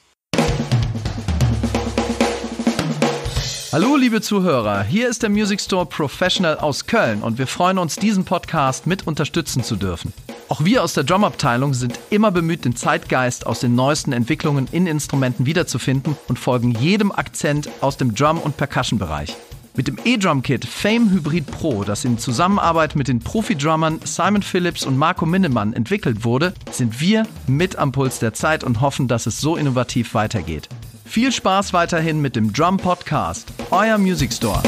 [3.71, 7.97] Hallo liebe Zuhörer, hier ist der Music Store Professional aus Köln und wir freuen uns,
[7.97, 10.11] diesen Podcast mit unterstützen zu dürfen.
[10.49, 14.87] Auch wir aus der Drum-Abteilung sind immer bemüht, den Zeitgeist aus den neuesten Entwicklungen in
[14.87, 19.35] Instrumenten wiederzufinden und folgen jedem Akzent aus dem Drum- und Percussion-Bereich.
[19.77, 24.97] Mit dem E-Drum-Kit Fame Hybrid Pro, das in Zusammenarbeit mit den Profi-Drummern Simon Phillips und
[24.97, 29.41] Marco Minnemann entwickelt wurde, sind wir mit am Puls der Zeit und hoffen, dass es
[29.41, 30.69] so innovativ weitergeht.
[31.03, 34.63] Viel Spaß weiterhin mit dem Drum Podcast, euer Music Store.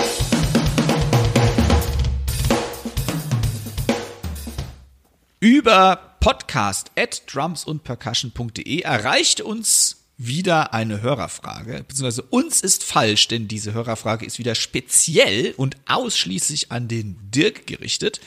[5.39, 13.73] Über podcast at drumsundpercussion.de erreicht uns wieder eine Hörerfrage, beziehungsweise uns ist falsch, denn diese
[13.73, 18.19] Hörerfrage ist wieder speziell und ausschließlich an den Dirk gerichtet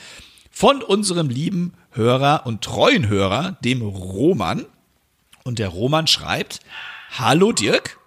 [0.50, 4.66] von unserem lieben Hörer und treuen Hörer, dem Roman.
[5.42, 6.60] Und der Roman schreibt,
[7.18, 7.98] Hallo Dirk,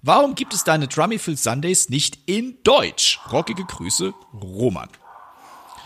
[0.00, 3.20] warum gibt es deine Drummyfield Sundays nicht in Deutsch?
[3.30, 4.88] Rockige Grüße, Roman.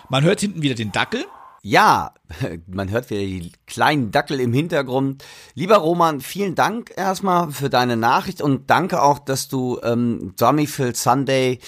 [0.08, 1.26] Man hört hinten wieder den Dackel,
[1.68, 2.14] Ja,
[2.68, 5.24] man hört wieder die kleinen Dackel im Hintergrund.
[5.54, 10.96] Lieber Roman, vielen Dank erstmal für deine Nachricht und danke auch, dass du ähm, Drummyfield
[10.96, 11.58] Sunday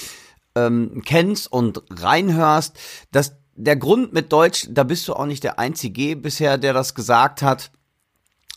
[0.55, 2.79] ähm, kennst und reinhörst.
[3.11, 6.95] Das, der Grund mit Deutsch, da bist du auch nicht der Einzige bisher, der das
[6.95, 7.73] gesagt hat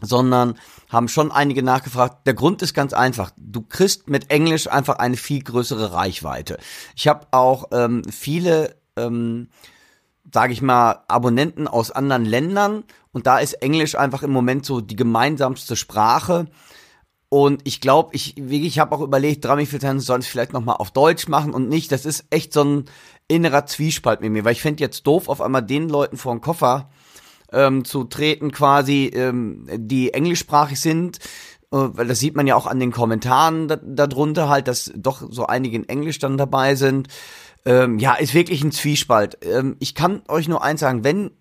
[0.03, 0.57] sondern
[0.89, 2.25] haben schon einige nachgefragt.
[2.25, 3.29] Der Grund ist ganz einfach.
[3.37, 6.57] Du kriegst mit Englisch einfach eine viel größere Reichweite.
[6.95, 9.49] Ich habe auch ähm, viele, ähm,
[10.33, 14.81] sage ich mal, Abonnenten aus anderen Ländern und da ist Englisch einfach im Moment so
[14.81, 16.47] die gemeinsamste Sprache.
[17.29, 21.29] Und ich glaube, ich, ich habe auch überlegt, Dramifiltern soll es vielleicht nochmal auf Deutsch
[21.29, 21.91] machen und nicht.
[21.91, 22.85] Das ist echt so ein
[23.29, 26.41] innerer Zwiespalt mit mir, weil ich fände jetzt doof, auf einmal den Leuten vor den
[26.41, 26.89] Koffer
[27.53, 31.19] ähm, zu treten, quasi, ähm, die englischsprachig sind.
[31.71, 35.23] Äh, weil das sieht man ja auch an den Kommentaren da, darunter halt, dass doch
[35.29, 37.07] so einige in Englisch dann dabei sind.
[37.65, 39.37] Ähm, ja, ist wirklich ein Zwiespalt.
[39.43, 41.31] Ähm, ich kann euch nur eins sagen, wenn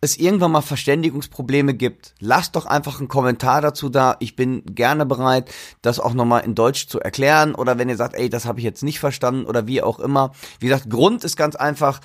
[0.00, 4.16] es irgendwann mal Verständigungsprobleme gibt, lasst doch einfach einen Kommentar dazu da.
[4.20, 5.50] Ich bin gerne bereit,
[5.82, 7.54] das auch nochmal in Deutsch zu erklären.
[7.54, 10.32] Oder wenn ihr sagt, ey, das habe ich jetzt nicht verstanden oder wie auch immer.
[10.60, 12.00] Wie gesagt, Grund ist ganz einfach,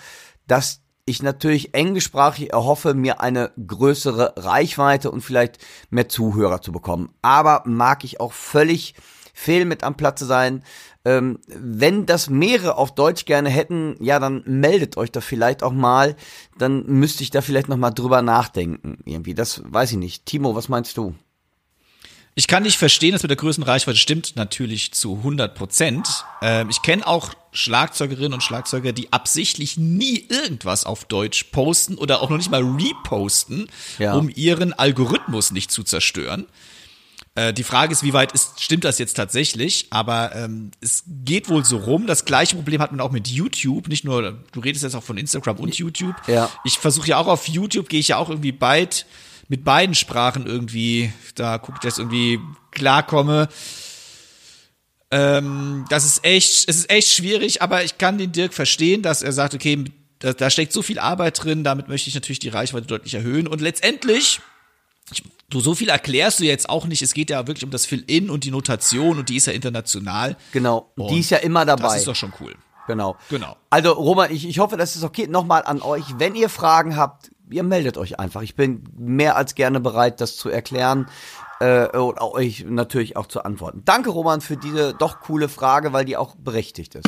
[0.47, 5.57] dass ich natürlich englischsprachig erhoffe, mir eine größere Reichweite und vielleicht
[5.89, 7.09] mehr Zuhörer zu bekommen.
[7.21, 8.95] Aber mag ich auch völlig
[9.41, 10.63] fehl mit am Platze sein.
[11.03, 15.73] Ähm, wenn das mehrere auf Deutsch gerne hätten, ja, dann meldet euch da vielleicht auch
[15.73, 16.15] mal.
[16.59, 18.99] Dann müsste ich da vielleicht noch mal drüber nachdenken.
[19.05, 20.25] Irgendwie, das weiß ich nicht.
[20.27, 21.15] Timo, was meinst du?
[22.35, 26.07] Ich kann nicht verstehen, dass mit der größten Reichweite stimmt natürlich zu 100 Prozent.
[26.41, 32.21] Ähm, ich kenne auch Schlagzeugerinnen und Schlagzeuger, die absichtlich nie irgendwas auf Deutsch posten oder
[32.21, 33.67] auch noch nicht mal reposten,
[33.99, 34.13] Ja.
[34.13, 36.45] um ihren Algorithmus nicht zu zerstören.
[37.35, 39.87] Äh, die Frage ist, wie weit ist, stimmt das jetzt tatsächlich?
[39.89, 42.07] Aber ähm, es geht wohl so rum.
[42.07, 43.87] Das gleiche Problem hat man auch mit YouTube.
[43.87, 46.15] Nicht nur, du redest jetzt auch von Instagram und YouTube.
[46.27, 46.49] Ja.
[46.65, 49.05] Ich versuche ja auch auf YouTube, gehe ich ja auch irgendwie beid,
[49.47, 52.39] mit beiden Sprachen irgendwie, da gucke ich, dass irgendwie
[52.71, 53.47] klarkomme.
[55.09, 59.21] Ähm, das ist echt, es ist echt schwierig, aber ich kann den Dirk verstehen, dass
[59.21, 59.85] er sagt, okay,
[60.19, 63.47] da, da steckt so viel Arbeit drin, damit möchte ich natürlich die Reichweite deutlich erhöhen.
[63.47, 64.39] Und letztendlich,
[65.11, 67.01] ich, du, so viel erklärst du jetzt auch nicht.
[67.01, 70.37] Es geht ja wirklich um das Fill-In und die Notation und die ist ja international.
[70.51, 71.83] Genau, Und die ist ja immer dabei.
[71.83, 72.55] Das ist doch schon cool.
[72.87, 73.15] Genau.
[73.29, 73.55] Genau.
[73.69, 75.27] Also Roman, ich, ich hoffe, das ist okay.
[75.27, 78.41] Nochmal an euch, wenn ihr Fragen habt, ihr meldet euch einfach.
[78.41, 81.07] Ich bin mehr als gerne bereit, das zu erklären
[81.59, 83.83] äh, und euch natürlich auch zu antworten.
[83.85, 87.07] Danke, Roman, für diese doch coole Frage, weil die auch berechtigt ist.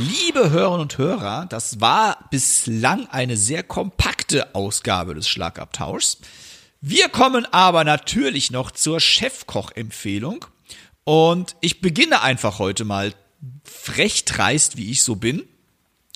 [0.00, 6.18] Liebe Hörerinnen und Hörer, das war bislang eine sehr kompakte Ausgabe des Schlagabtauschs.
[6.80, 10.44] Wir kommen aber natürlich noch zur Chefkoch-Empfehlung.
[11.02, 13.12] Und ich beginne einfach heute mal
[13.64, 15.42] frech dreist, wie ich so bin.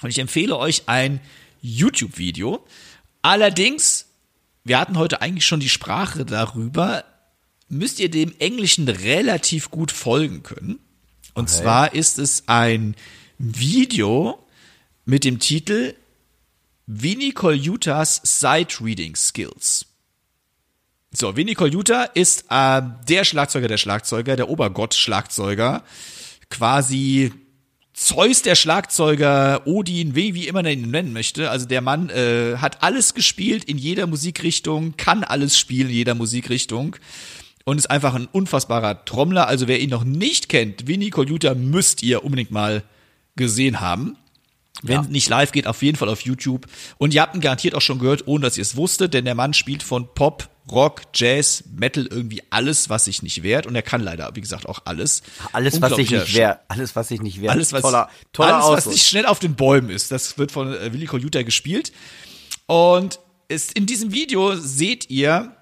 [0.02, 1.20] Und ich empfehle euch ein
[1.60, 2.64] YouTube-Video.
[3.20, 4.06] Allerdings,
[4.62, 7.04] wir hatten heute eigentlich schon die Sprache darüber,
[7.68, 10.78] müsst ihr dem Englischen relativ gut folgen können.
[11.34, 12.94] Und zwar ist es ein
[13.38, 14.38] Video
[15.04, 15.94] mit dem Titel
[16.86, 19.86] Vinnie Colaiutas Sight Reading Skills.
[21.14, 25.84] So, Vinnie Colaiuta ist äh, der Schlagzeuger der Schlagzeuger, der Obergott-Schlagzeuger,
[26.48, 27.32] quasi
[27.92, 31.50] Zeus der Schlagzeuger, Odin, wie, wie immer man ihn nennen möchte.
[31.50, 36.14] Also der Mann äh, hat alles gespielt in jeder Musikrichtung, kann alles spielen in jeder
[36.14, 36.96] Musikrichtung
[37.64, 39.46] und ist einfach ein unfassbarer Trommler.
[39.46, 42.82] Also wer ihn noch nicht kennt, Vinnie Colaiuta müsst ihr unbedingt mal
[43.36, 44.16] gesehen haben.
[44.82, 45.02] Wenn Ja.
[45.02, 46.66] nicht live geht, auf jeden Fall auf YouTube.
[46.98, 49.34] Und ihr habt ihn garantiert auch schon gehört, ohne dass ihr es wusstet, denn der
[49.34, 53.66] Mann spielt von Pop, Rock, Jazz, Metal irgendwie alles, was sich nicht wehrt.
[53.66, 55.22] Und er kann leider, wie gesagt, auch alles.
[55.52, 56.60] Alles, was sich nicht wehrt.
[56.68, 57.52] Alles, was sich nicht wehrt.
[57.52, 60.10] alles, was, toller, toller alles, was nicht schnell auf den Bäumen ist.
[60.10, 61.92] Das wird von äh, Willi Coljuta gespielt.
[62.66, 65.54] Und ist, in diesem Video seht ihr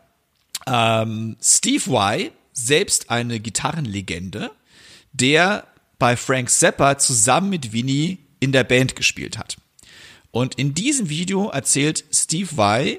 [0.66, 4.50] ähm, Steve Y, selbst eine Gitarrenlegende,
[5.12, 5.66] der
[6.00, 9.58] bei Frank Zappa zusammen mit Vinny in der Band gespielt hat.
[10.32, 12.96] Und in diesem Video erzählt Steve Y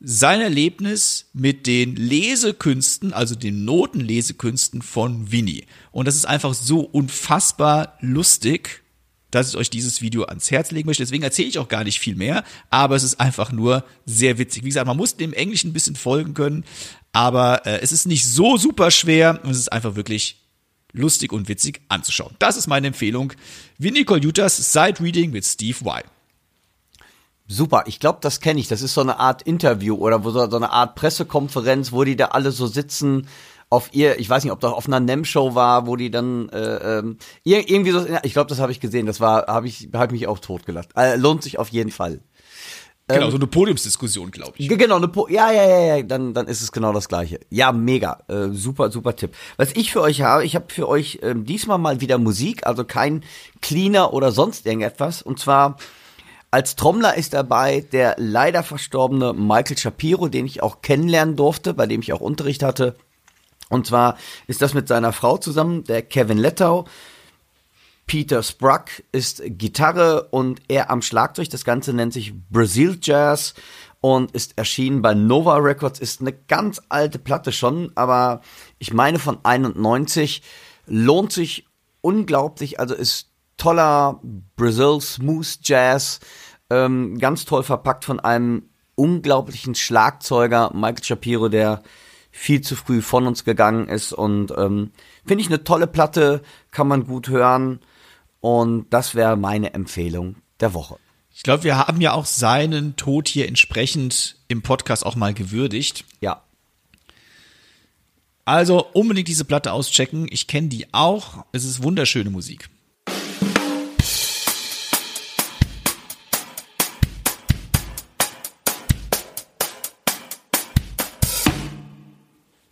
[0.00, 5.66] sein Erlebnis mit den Lesekünsten, also den Notenlesekünsten von Vinny.
[5.92, 8.82] Und das ist einfach so unfassbar lustig,
[9.30, 11.02] dass ich euch dieses Video ans Herz legen möchte.
[11.02, 14.62] Deswegen erzähle ich auch gar nicht viel mehr, aber es ist einfach nur sehr witzig.
[14.62, 16.64] Wie gesagt, man muss dem Englischen ein bisschen folgen können,
[17.12, 20.43] aber äh, es ist nicht so super schwer und es ist einfach wirklich
[20.94, 22.34] lustig und witzig anzuschauen.
[22.38, 23.34] Das ist meine Empfehlung.
[23.76, 26.02] Vinny Coljutas Side Reading mit Steve Y.
[27.46, 28.68] Super, ich glaube, das kenne ich.
[28.68, 32.52] Das ist so eine Art Interview oder so, eine Art Pressekonferenz, wo die da alle
[32.52, 33.28] so sitzen
[33.68, 36.98] auf ihr, ich weiß nicht, ob das auf einer Nem-Show war, wo die dann äh,
[36.98, 39.04] ähm, ir- irgendwie so, ich glaube, das habe ich gesehen.
[39.04, 40.90] Das war, habe ich, habe mich auch totgelacht.
[40.96, 42.20] Äh, lohnt sich auf jeden Fall.
[43.06, 44.68] Genau, so eine Podiumsdiskussion, glaube ich.
[44.68, 47.38] Ge- Genau, eine po ja, ja, ja, ja, dann, dann ist es genau das gleiche.
[47.50, 49.34] Ja, mega, äh, super, super Tipp.
[49.58, 52.84] Was ich für euch habe, ich habe für euch ähm, diesmal mal wieder Musik, also
[52.84, 53.22] kein
[53.60, 55.20] Cleaner oder sonst irgendetwas.
[55.20, 55.76] Und zwar
[56.50, 61.86] als Trommler ist dabei der leider verstorbene Michael Shapiro, den ich auch kennenlernen durfte, bei
[61.86, 62.96] dem ich auch Unterricht hatte.
[63.68, 66.86] Und zwar ist das mit seiner Frau zusammen, der Kevin Lettau.
[68.06, 71.48] Peter Sprague ist Gitarre und er am Schlagzeug.
[71.50, 73.54] Das Ganze nennt sich Brazil Jazz
[74.00, 76.00] und ist erschienen bei Nova Records.
[76.00, 78.42] Ist eine ganz alte Platte schon, aber
[78.78, 80.42] ich meine von 91.
[80.86, 81.66] Lohnt sich
[82.02, 82.78] unglaublich.
[82.78, 84.20] Also ist toller
[84.56, 86.20] Brazil Smooth Jazz.
[86.68, 91.82] Ähm, ganz toll verpackt von einem unglaublichen Schlagzeuger Michael Shapiro, der
[92.30, 94.90] viel zu früh von uns gegangen ist und ähm,
[95.24, 96.42] finde ich eine tolle Platte,
[96.72, 97.80] kann man gut hören
[98.44, 100.98] und das wäre meine Empfehlung der Woche.
[101.34, 106.04] Ich glaube, wir haben ja auch seinen Tod hier entsprechend im Podcast auch mal gewürdigt.
[106.20, 106.42] Ja,
[108.44, 110.26] Also unbedingt diese Platte auschecken.
[110.30, 111.46] Ich kenne die auch.
[111.52, 112.68] Es ist wunderschöne Musik.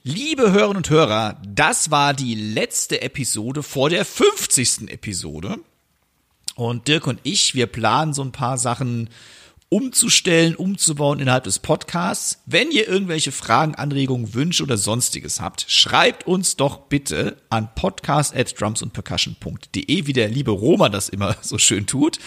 [0.05, 4.90] Liebe Hörerinnen und Hörer, das war die letzte Episode vor der 50.
[4.90, 5.61] Episode.
[6.57, 9.11] Und Dirk und ich, wir planen so ein paar Sachen
[9.68, 12.42] umzustellen, umzubauen innerhalb des Podcasts.
[12.46, 18.34] Wenn ihr irgendwelche Fragen, Anregungen, Wünsche oder sonstiges habt, schreibt uns doch bitte an podcast
[18.34, 22.18] at drumsandpercussion.de, wie der liebe Roma das immer so schön tut.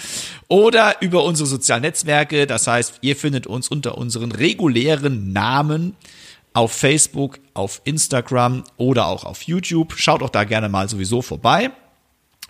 [0.47, 2.47] Oder über unsere sozialen Netzwerke.
[2.47, 5.97] Das heißt, ihr findet uns unter unseren regulären Namen
[6.55, 9.93] auf Facebook, auf Instagram oder auch auf YouTube.
[9.97, 11.71] Schaut auch da gerne mal sowieso vorbei.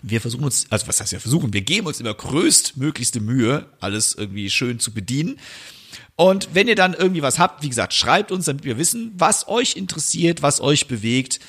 [0.00, 4.14] Wir versuchen uns, also was heißt wir versuchen, wir geben uns immer größtmöglichste Mühe, alles
[4.14, 5.40] irgendwie schön zu bedienen.
[6.14, 9.48] Und wenn ihr dann irgendwie was habt, wie gesagt, schreibt uns, damit wir wissen, was
[9.48, 11.40] euch interessiert, was euch bewegt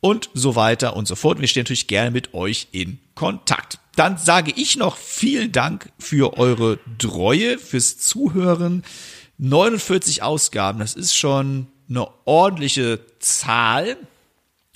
[0.00, 1.38] und so weiter und so fort.
[1.38, 3.78] Wir stehen natürlich gerne mit euch in Kontakt.
[3.94, 8.84] Dann sage ich noch vielen Dank für eure Treue, fürs Zuhören.
[9.36, 13.96] 49 Ausgaben, das ist schon eine ordentliche Zahl.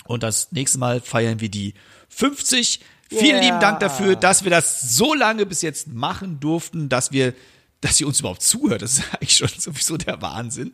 [0.05, 1.73] Und das nächste Mal feiern wir die
[2.09, 2.79] 50.
[3.09, 3.41] Vielen Yeah.
[3.41, 7.33] lieben Dank dafür, dass wir das so lange bis jetzt machen durften, dass wir,
[7.81, 8.81] dass ihr uns überhaupt zuhört.
[8.81, 10.73] Das ist eigentlich schon sowieso der Wahnsinn.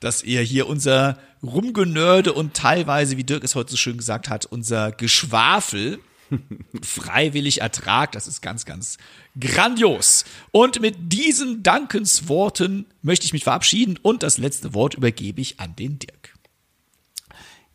[0.00, 4.44] Dass ihr hier unser Rumgenörde und teilweise, wie Dirk es heute so schön gesagt hat,
[4.44, 6.00] unser Geschwafel
[6.82, 8.14] freiwillig ertragt.
[8.14, 8.98] Das ist ganz, ganz
[9.38, 10.24] grandios.
[10.52, 15.76] Und mit diesen Dankensworten möchte ich mich verabschieden und das letzte Wort übergebe ich an
[15.76, 16.34] den Dirk.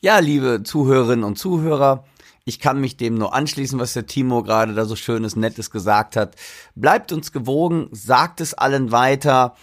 [0.02, 2.06] Ja, liebe Zuhörerinnen und Zuhörer,
[2.46, 6.16] ich kann mich dem nur anschließen, was der Timo gerade da so schönes, nettes gesagt
[6.16, 6.36] hat.
[6.74, 9.56] Bleibt uns gewogen, sagt es allen weiter.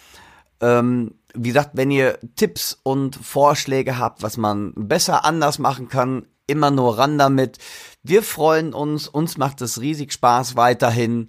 [0.61, 6.27] Ähm, wie gesagt, wenn ihr Tipps und Vorschläge habt, was man besser anders machen kann,
[6.47, 7.59] immer nur ran damit.
[8.03, 11.29] Wir freuen uns, uns macht es riesig Spaß weiterhin.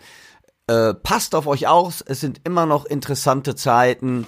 [0.67, 4.25] Äh, passt auf euch aus, es sind immer noch interessante Zeiten.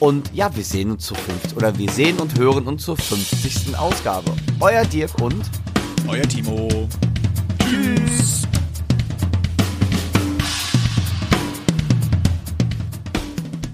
[0.00, 1.56] Und ja, wir sehen uns zur 50.
[1.56, 3.76] oder wir sehen und hören uns zur 50.
[3.76, 4.32] Ausgabe.
[4.60, 5.44] Euer Dirk und
[6.06, 6.88] Euer Timo.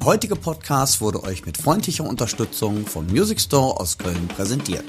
[0.05, 4.85] heutige Podcast wurde euch mit freundlicher Unterstützung vom Music Store aus Köln präsentiert.